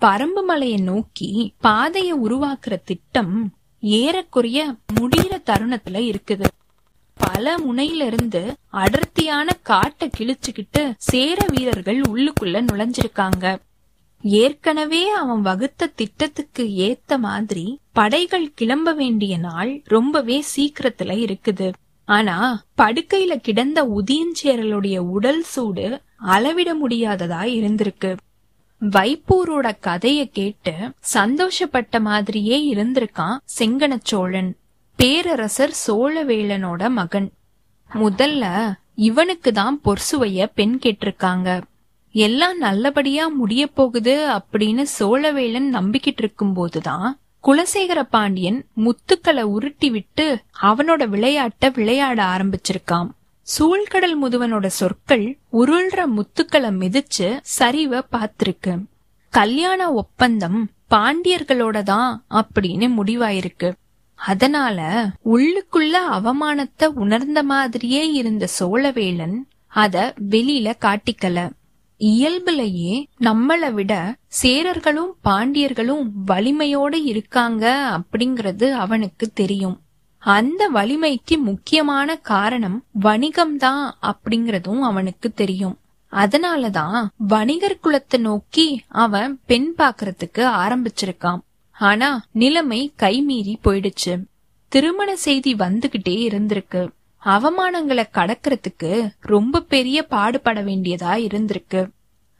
பரம்பு 0.00 0.44
மலையை 0.46 0.78
நோக்கி 0.80 1.52
பாதைய 1.62 2.12
உருவாக்குற 2.24 2.82
திட்டம் 2.84 3.52
ஏறக்குறைய 3.80 4.74
முடிகிற 5.00 5.34
தருணத்துல 5.46 5.98
இருக்குது. 6.12 6.44
பல 7.14 7.58
முனையிலிருந்து 7.58 8.54
அடர்த்தியான 8.68 9.52
காட்டை 9.62 10.10
கிழிச்சுக்கிட்டு 10.18 10.92
சேர 10.96 11.46
வீரர்கள் 11.48 12.00
உள்ளுக்குள்ள 12.00 12.64
நுழைஞ்சிருக்காங்க. 12.64 13.56
ஏற்கனவே 14.22 15.08
அவன் 15.08 15.40
வகுத்த 15.40 15.86
திட்டத்துக்கு 15.86 16.64
ஏத்த 16.64 17.18
மாதிரி 17.18 17.78
படைகள் 17.92 18.52
கிளம்ப 18.54 18.92
வேண்டிய 18.92 19.38
நாள் 19.38 19.82
ரொம்பவே 19.84 20.44
சீக்கிரத்துல 20.56 21.36
இருக்குது. 21.38 21.72
ஆனா 22.04 22.64
படுக்கையில 22.76 23.36
கிடந்த 23.36 23.84
உதியஞ்சேரலுடைய 23.84 24.98
உடல் 24.98 25.42
சூடு 25.42 26.00
அளவிட 26.16 26.74
முடியாததா 26.74 27.44
இருந்திருக்கு. 27.58 28.16
வைப்பூரோட 28.80 29.70
கதைய 29.82 30.24
கேட்டு 30.24 30.72
சந்தோஷப்பட்ட 31.14 32.00
மாதிரியே 32.00 32.74
இருந்திருக்கான் 32.74 33.36
செங்கனச்சோழன் 33.58 34.52
பேரரசர் 34.96 35.74
சோழவேளனோட 35.86 36.90
மகன். 36.90 37.32
முதல்ல 37.94 38.72
இவனுக்கு 38.94 39.52
தான் 39.52 39.80
பொர்சுவைய 39.84 40.46
பெண் 40.54 40.78
கேட்டிருக்காங்க. 40.82 41.60
எல்லாம் 42.12 42.58
நல்லபடியா 42.58 43.28
முடிய 43.28 43.66
போகுது 43.66 44.28
அப்படின்னு 44.30 44.84
சோழவேளன் 44.98 45.68
நம்பிக்கிட்டு 45.72 46.18
இருக்கும் 46.18 46.52
போதுதான் 46.52 47.18
குலசேகர 47.44 48.02
பாண்டியன் 48.02 48.64
முத்துக்களை 48.76 49.40
உருட்டி 49.40 49.90
விட்டு 49.90 50.42
அவனோட 50.62 51.02
விளையாட்ட 51.08 51.72
விளையாட 51.74 52.24
ஆரம்பிச்சிருக்கான். 52.24 53.08
சூழ்கடல் 53.58 54.16
முதுவனோட 54.22 54.66
சொற்கள் 54.66 55.38
உருள்ற 55.52 56.04
முத்துக்களை 56.16 56.70
மிதிச்சு 56.82 57.40
சரிவ 57.58 58.00
பாத்திருக்கு 58.12 58.84
கல்யாண 59.28 59.92
ஒப்பந்தம் 59.92 60.70
பாண்டியர்களோட 60.90 61.82
தான் 61.82 62.24
அப்படின்னு 62.30 62.90
முடிவாயிருக்கு. 62.98 63.72
அதனால 64.14 65.06
உள்ளுக்குள்ள 65.24 65.96
அவமானத்தை 66.12 66.84
உணர்ந்த 66.84 67.42
மாதிரியே 67.42 68.12
இருந்த 68.12 68.48
சோழவேளன் 68.60 69.36
அத 69.66 70.14
வெளியில 70.30 70.72
காட்டிக்கல. 70.80 71.50
இயல்புலயே 72.00 73.04
நம்மளை 73.20 73.72
விட 73.72 74.16
சேரர்களும் 74.42 75.12
பாண்டியர்களும் 75.24 76.10
வலிமையோட 76.26 76.94
இருக்காங்க 77.04 77.90
அப்படிங்கிறது 77.98 78.70
அவனுக்கு 78.70 79.30
தெரியும். 79.34 79.80
அந்த 80.18 80.70
வலிமைக்கு 80.74 81.38
முக்கியமான 81.38 82.16
காரணம் 82.16 82.84
வணிகம்தான் 83.02 83.90
அப்படிங்கறதும் 84.02 84.80
அவனுக்கு 84.80 85.32
தெரியும். 85.32 85.78
அதனாலதான் 86.12 87.06
வணிகர் 87.16 87.78
குலத்தை 87.82 88.18
நோக்கி 88.18 88.82
அவன் 88.88 89.40
பெண் 89.46 89.74
பாக்குறதுக்கு 89.78 90.46
ஆரம்பிச்சிருக்கான். 90.56 91.38
ஆனா 91.70 92.24
நிலைமை 92.32 92.92
கைமீறி 92.98 93.54
போயிடுச்சு. 93.64 94.24
திருமண 94.68 95.16
செய்தி 95.16 95.54
வந்துகிட்டே 95.54 96.26
இருந்திருக்கு. 96.28 96.88
அவமானங்களை 97.24 98.04
கடக்கிறதுக்கு 98.12 99.10
ரொம்ப 99.20 99.60
பெரிய 99.60 100.02
பாடுபட 100.02 100.62
வேண்டியதா 100.62 101.12
இருந்திருக்கு. 101.26 101.90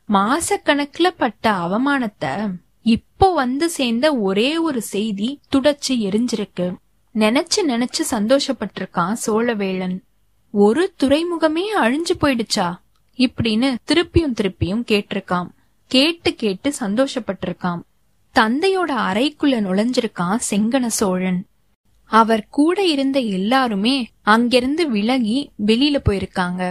மாசக்கணக்குல 0.08 1.06
பட்ட 1.16 1.50
அவமானத்தை 1.50 2.50
இப்போ 2.82 3.32
வந்து 3.32 3.68
சேர்ந்த 3.70 4.16
ஒரே 4.16 4.58
ஒரு 4.58 4.82
செய்தி 4.82 5.40
துடைச்சு 5.56 5.88
எரிஞ்சிருக்கு. 5.88 6.76
நினைச்சு 7.14 7.60
நினைச்சு 7.68 8.02
சந்தோஷப்பட்டிருக்கான் 8.10 9.16
சோழவேளன். 9.26 10.00
ஒரு 10.50 10.94
துறைமுகமே 11.02 11.62
அழிஞ்சு 11.80 12.10
போயிடுச்சா? 12.20 12.76
இப்படின்னு 13.16 13.74
திருப்பியும் 13.92 14.34
திருப்பியும் 14.40 14.84
கேட்டிருக்கான். 14.90 15.48
கேட்டு 15.86 16.34
கேட்டு 16.34 16.72
சந்தோஷப்பட்டிருக்கான். 16.80 17.80
தந்தையோட 18.34 18.90
அறைக்குள்ள 18.90 19.60
நுழைஞ்சிருக்கான் 19.60 20.38
செங்கன 20.50 20.86
சோழன். 20.86 21.44
அவர் 22.04 22.46
கூட 22.50 22.84
இருந்த 22.84 23.18
எல்லாருமே 23.18 24.08
அங்கிருந்து 24.30 24.84
விலகி 24.90 25.38
வெளியில 25.66 25.96
போயிருக்காங்க. 26.04 26.62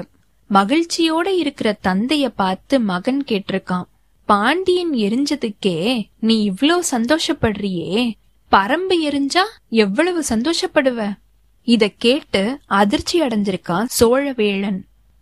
மகிழ்ச்சியோட 0.49 1.27
இருக்கிற 1.35 1.69
தந்தைய 1.83 2.25
பார்த்து 2.35 2.75
மகன் 2.81 3.21
கேட்டிருக்கான். 3.27 3.87
பாண்டியன் 4.29 4.93
எரிஞ்சதுக்கே 5.05 5.77
நீ 6.19 6.35
இவ்ளோ 6.49 6.77
சந்தோஷப்படுறியே? 6.91 7.93
பரம்பு 8.51 8.95
எரிஞ்சா 9.07 9.43
எவ்வளவு 9.77 10.21
சந்தோஷப்படுவ? 10.29 10.99
இத 11.67 11.87
கேட்டு 11.97 12.41
அதிர்ச்சி 12.79 13.17
அடைஞ்சிருக்கான் 13.21 13.89
சோழவேளன் 13.99 14.79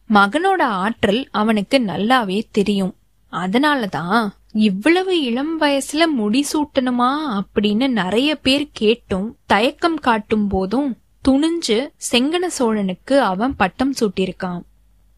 மகனோட 0.09 0.61
ஆற்றல் 0.81 1.21
அவனுக்கு 1.31 1.77
நல்லாவே 1.85 2.39
தெரியும். 2.51 2.93
அதனாலதான் 3.33 4.21
இவ்வளவு 4.67 5.13
இளம் 5.21 5.55
வயசுல 5.61 6.03
முடிசூட்டணுமா 6.19 7.09
அப்படின்னு 7.39 7.87
நிறைய 7.93 8.29
பேர் 8.37 8.65
கேட்டும் 8.73 9.27
தயக்கம் 9.45 9.99
காட்டும் 9.99 10.47
போதும் 10.47 10.89
துணிஞ்சு 11.27 11.87
செங்கன 12.11 12.45
சோழனுக்கு 12.59 13.21
அவன் 13.21 13.55
பட்டம் 13.55 13.93
சூட்டியிருக்கான். 13.99 14.61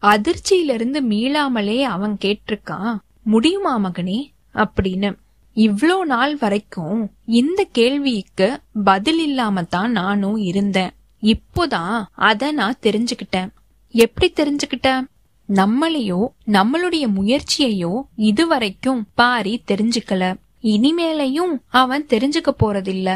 அதிர்ச்சியிலிருந்து 0.02 1.00
மீளாமலே 1.08 1.82
அவன் 1.82 2.16
கேட்டிருக்கான் 2.24 2.98
முடியுமா 3.22 3.78
மகனே? 3.78 4.32
அப்படின்னு. 4.54 5.18
இவ்ளோ 5.56 6.04
நாள் 6.04 6.36
வரைக்கும் 6.36 7.00
இந்த 7.24 7.66
கேள்விக்கு 7.72 8.60
பதில் 8.84 9.18
இல்லாம 9.18 9.62
தான் 9.62 9.90
நானும் 9.90 10.36
இருந்தேன். 10.36 10.90
இப்போதான் 11.22 12.04
அத 12.12 12.52
நான் 12.52 12.78
தெரிஞ்சுக்கிட்டேன். 12.82 13.48
எப்படி 13.94 14.32
தெரிஞ்சுக்கிட்டேன்? 14.32 15.04
நம்மளையோ 15.48 16.20
நம்மளுடைய 16.46 17.06
முயற்சியையோ 17.18 18.02
இதுவரைக்கும் 18.16 19.06
பாரி 19.14 19.62
தெரிஞ்சுக்கல. 19.66 20.34
இனிமேலையும் 20.62 21.54
அவன் 21.68 22.06
தெரிஞ்சுக்க 22.08 22.50
போறதில்ல. 22.58 23.08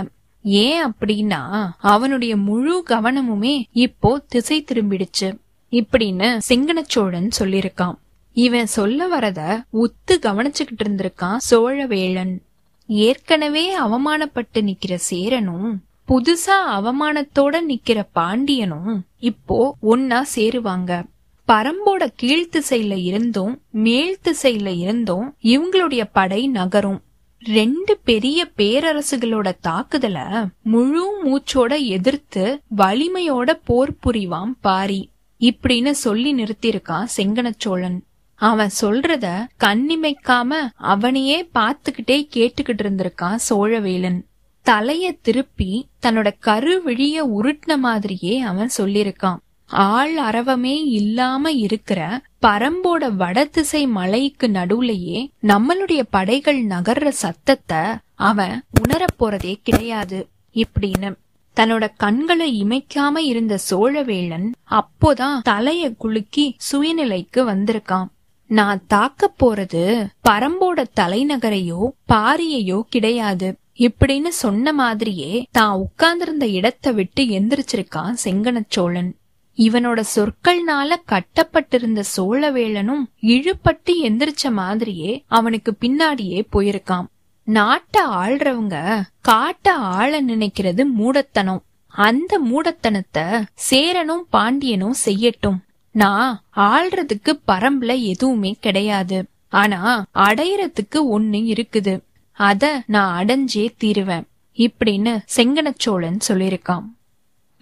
ஏன் 0.45 0.93
அப்படின்னா 0.93 1.71
அவனுடைய 1.79 2.37
முழு 2.37 2.85
கவனமுமே 2.89 3.63
இப்போ 3.73 4.25
திசை 4.29 4.65
திரும்பிடுச்சு. 4.73 5.39
இப்படின்னு 5.71 6.39
சிங்கனச்சோழன் 6.49 7.29
சொல்லிருக்கான் 7.39 7.95
இவன் 8.33 8.67
சொல்ல 8.67 9.07
வரத 9.07 9.65
உத்து 9.73 10.13
கவனிச்சுக்கிட்டு 10.13 10.85
இருந்திருக்கான் 10.85 11.37
சோழவேளன் 11.51 12.39
ஏற்கனவே 12.87 13.79
அவமானப்பட்டு 13.79 14.61
நிக்கிற 14.61 14.95
சேரனும் 14.95 15.83
புதுசா 16.09 16.57
அவமானத்தோட 16.71 17.57
நிக்கிற 17.69 18.07
பாண்டியனும் 18.13 19.05
இப்போ 19.19 19.77
ஒன்னா 19.83 20.23
சேருவாங்க. 20.35 21.05
பரம்போட 21.49 22.07
கீழ்த்திசையில 22.23 23.05
இருந்தும் 23.05 23.61
மேல் 23.71 24.19
திசையில 24.25 24.79
இருந்தும் 24.79 25.35
இவங்களுடைய 25.43 26.03
படை 26.13 26.49
நகரும். 26.49 27.03
ரெண்டு 27.47 28.01
பெரிய 28.05 28.51
பேரரசுகளோட 28.57 29.53
தாக்குதல 29.63 30.19
முழு 30.63 31.05
மூச்சோட 31.25 31.85
எதிர்த்து 31.87 32.61
வலிமையோட 32.77 33.61
போர் 33.65 33.95
புரிவாம் 34.07 34.53
பாரி. 34.61 35.11
இப்படின்னு 35.41 35.91
சொல்லி 35.91 36.35
நிறுத்தியிருக்கான் 36.35 37.07
செங்கனச்சோழன் 37.17 37.99
அவன் 38.35 38.71
சொல்றத 38.81 39.47
கண்ணிமைக்காம 39.65 40.53
அவனையே 40.75 41.49
பாத்துக்கிட்டே 41.55 42.27
கேட்டுக்கிட்டு 42.35 42.83
இருந்திருக்கான் 42.83 43.39
சோழவேலன். 43.51 44.21
தலைய 44.67 45.19
திருப்பி 45.23 45.87
தன்னோட 46.03 46.31
கருவிழிய 46.43 47.23
உருட்டின 47.39 47.77
மாதிரியே 47.79 48.41
அவன் 48.41 48.71
சொல்லிருக்கான் 48.79 49.37
ஆள் 49.67 50.17
அரவமே 50.19 50.85
இல்லாம 50.85 51.51
இருக்கிற 51.51 52.21
பரம்போட 52.45 53.05
வடதிசை 53.17 53.87
மலைக்கு 53.87 54.47
நடுவுலயே 54.49 55.19
நம்மளுடைய 55.43 56.03
படைகள் 56.11 56.61
நகர்ற 56.65 57.09
சத்தத்தை 57.09 57.79
அவன் 58.15 58.63
உணரப் 58.83 59.17
போறதே 59.19 59.55
கிடையாது. 59.63 60.19
இப்படின்னு 60.55 61.11
தன்னோட 61.57 61.85
கண்களை 61.97 62.49
இமைக்காம 62.65 63.17
இருந்த 63.17 63.59
சோழவேளன் 63.71 64.47
அப்போதான் 64.71 65.39
தலைய 65.49 65.95
குலுக்கி 65.97 66.47
சுயநிலைக்கு 66.69 67.41
வந்திருக்கான். 67.53 68.09
நான் 68.51 68.85
தாக்க 68.87 69.33
போறது 69.43 69.85
பரம்போட 70.29 70.85
தலைநகரையோ 71.01 71.81
பாரியையோ 72.13 72.81
கிடையாது. 72.95 73.51
இப்படின்னு 73.79 74.31
சொன்ன 74.45 74.73
மாதிரியே 74.73 75.33
தான் 75.51 75.77
உட்கார்ந்திருந்த 75.77 76.47
இடத்தை 76.47 76.93
விட்டு 76.93 77.23
எந்திரிச்சிருக்கான் 77.39 78.15
செங்கனச்சோழன் 78.25 79.11
இவனோட 79.57 80.03
சொற்கள்னால 80.15 80.97
கட்டப்பட்டிருந்த 81.05 82.03
சோழவேளனும் 82.17 83.05
இழுபட்டு 83.23 83.91
எந்திரிச்ச 84.03 84.53
மாதிரியே 84.53 85.25
அவனுக்கு 85.27 85.75
பின்னாடியே 85.81 86.47
போயிருக்கான். 86.53 87.05
நாட்ட 87.47 87.99
ஆள்றவங்க 88.11 89.03
காட்ட 89.21 89.75
ஆள 89.75 90.23
நினைக்கிறது 90.23 90.85
மூடத்தனம். 90.85 91.63
அந்த 91.87 92.41
மூடத்தனத்தை 92.51 93.45
சேரனும் 93.55 94.27
பாண்டியனும் 94.31 94.95
செய்யட்டும். 95.05 95.59
நான் 95.91 96.43
ஆள்றதுக்கு 96.57 97.41
பரம்புல 97.49 98.03
எதுவுமே 98.03 98.57
கிடையாது. 98.61 99.25
ஆனா 99.49 100.05
அடையறதுக்கு 100.15 101.03
ஒண்ணு 101.13 101.41
இருக்குது. 101.53 102.01
அத 102.33 102.83
நான் 102.87 103.25
அடைஞ்சே 103.25 103.69
தீருவேன். 103.79 104.27
இப்படின்னு 104.57 105.19
செங்கனச்சோழன் 105.37 106.19
சொல்லிருக்கான் 106.29 106.85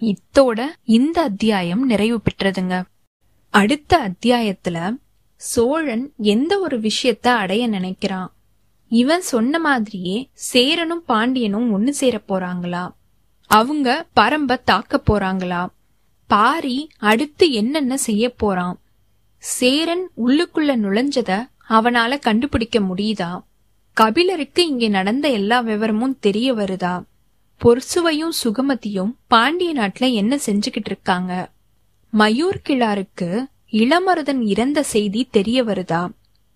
இத்தோட 0.03 0.61
இந்த 0.83 1.21
அத்தியாயம் 1.21 1.85
நிறைவு 1.85 2.21
பெற்றதுங்க. 2.21 2.83
அடுத்த 3.49 4.09
அத்தியாயத்துல 4.09 4.97
சோழன் 5.35 6.13
எந்த 6.17 6.59
ஒரு 6.59 6.79
விஷயத்த 6.79 7.27
அடைய 7.27 7.69
நினைக்கிறான்? 7.69 8.27
இவன் 8.87 9.21
சொன்ன 9.21 9.59
மாதிரியே 9.59 10.29
சேரனும் 10.33 11.03
பாண்டியனும் 11.05 11.71
ஒன்னு 11.71 11.93
சேர 11.93 12.21
போறாங்களா? 12.27 12.91
அவங்க 13.45 14.05
பரம்ப 14.15 14.63
தாக்க 14.63 15.01
போறாங்களா? 15.05 15.67
பாரி 16.27 16.89
அடுத்து 16.97 17.51
என்னென்ன 17.51 17.97
செய்ய 17.97 18.29
போறான்? 18.29 18.81
சேரன் 19.37 20.09
உள்ளுக்குள்ள 20.17 20.75
நுழைஞ்சத 20.75 21.47
அவனால 21.69 22.19
கண்டுபிடிக்க 22.19 22.79
முடியுதா? 22.79 23.43
கபிலருக்கு 23.93 24.67
இங்கே 24.67 24.87
நடந்த 24.87 25.29
எல்லா 25.29 25.59
விவரமும் 25.59 26.17
தெரிய 26.19 26.53
வருதா? 26.53 27.03
பொர்சுவையும் 27.63 28.35
சுகமதியும் 28.43 29.11
பாண்டிய 29.27 29.73
நாட்டுல 29.73 30.13
என்ன 30.13 30.39
செஞ்சுக்கிட்டு 30.45 30.85
இருக்காங்க 30.85 31.49
மயூர் 32.17 32.59
கிழாருக்கு 32.69 33.45
இளமருதன் 33.71 34.41
இறந்த 34.41 34.83
செய்தி 34.83 35.27
தெரிய 35.31 35.63
வருதா? 35.63 36.09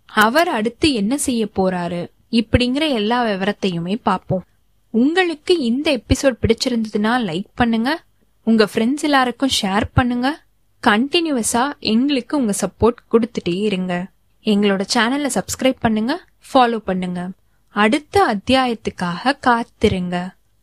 அவர் 0.06 0.48
அடுத்து 0.48 0.94
என்ன 0.94 1.18
செய்ய 1.18 1.48
போறாரு? 1.56 2.12
இப்படிங்கிற 2.32 2.94
எல்லா 2.94 3.26
விவரத்தையுமே 3.26 4.00
பார்ப்போம். 4.04 4.44
உங்களுக்கு 4.90 5.58
இந்த 5.60 5.88
எபிசோட் 5.98 6.36
பிடிச்சிருந்ததுன்னா 6.42 7.14
லைக் 7.30 7.46
பண்ணுங்க. 7.56 8.04
உங்க 8.44 8.70
ஃப்ரெண்ட்ஸ் 8.74 9.02
எல்லாருக்கும் 9.02 9.50
ஷேர் 9.62 9.84
பண்ணுங்க. 9.94 10.44
கண்டினியூஸா 10.88 11.80
எங்களுக்கு 11.80 12.38
உங்க 12.38 12.54
சப்போர்ட் 12.62 13.00
கொடுத்துட்டே 13.12 13.62
இருங்க. 13.62 14.06
எங்களோட 14.44 14.82
சேனலை 14.94 15.30
சப்ஸ்கிரைப் 15.34 15.76
பண்ணுங்க 15.80 16.24
ஃபாலோ 16.54 16.78
பண்ணுங்க. 16.78 17.30
அடுத்த 17.70 18.36
அத்தியாயத்துக்காக 18.36 19.34
காத்திருங்க. 19.48 20.36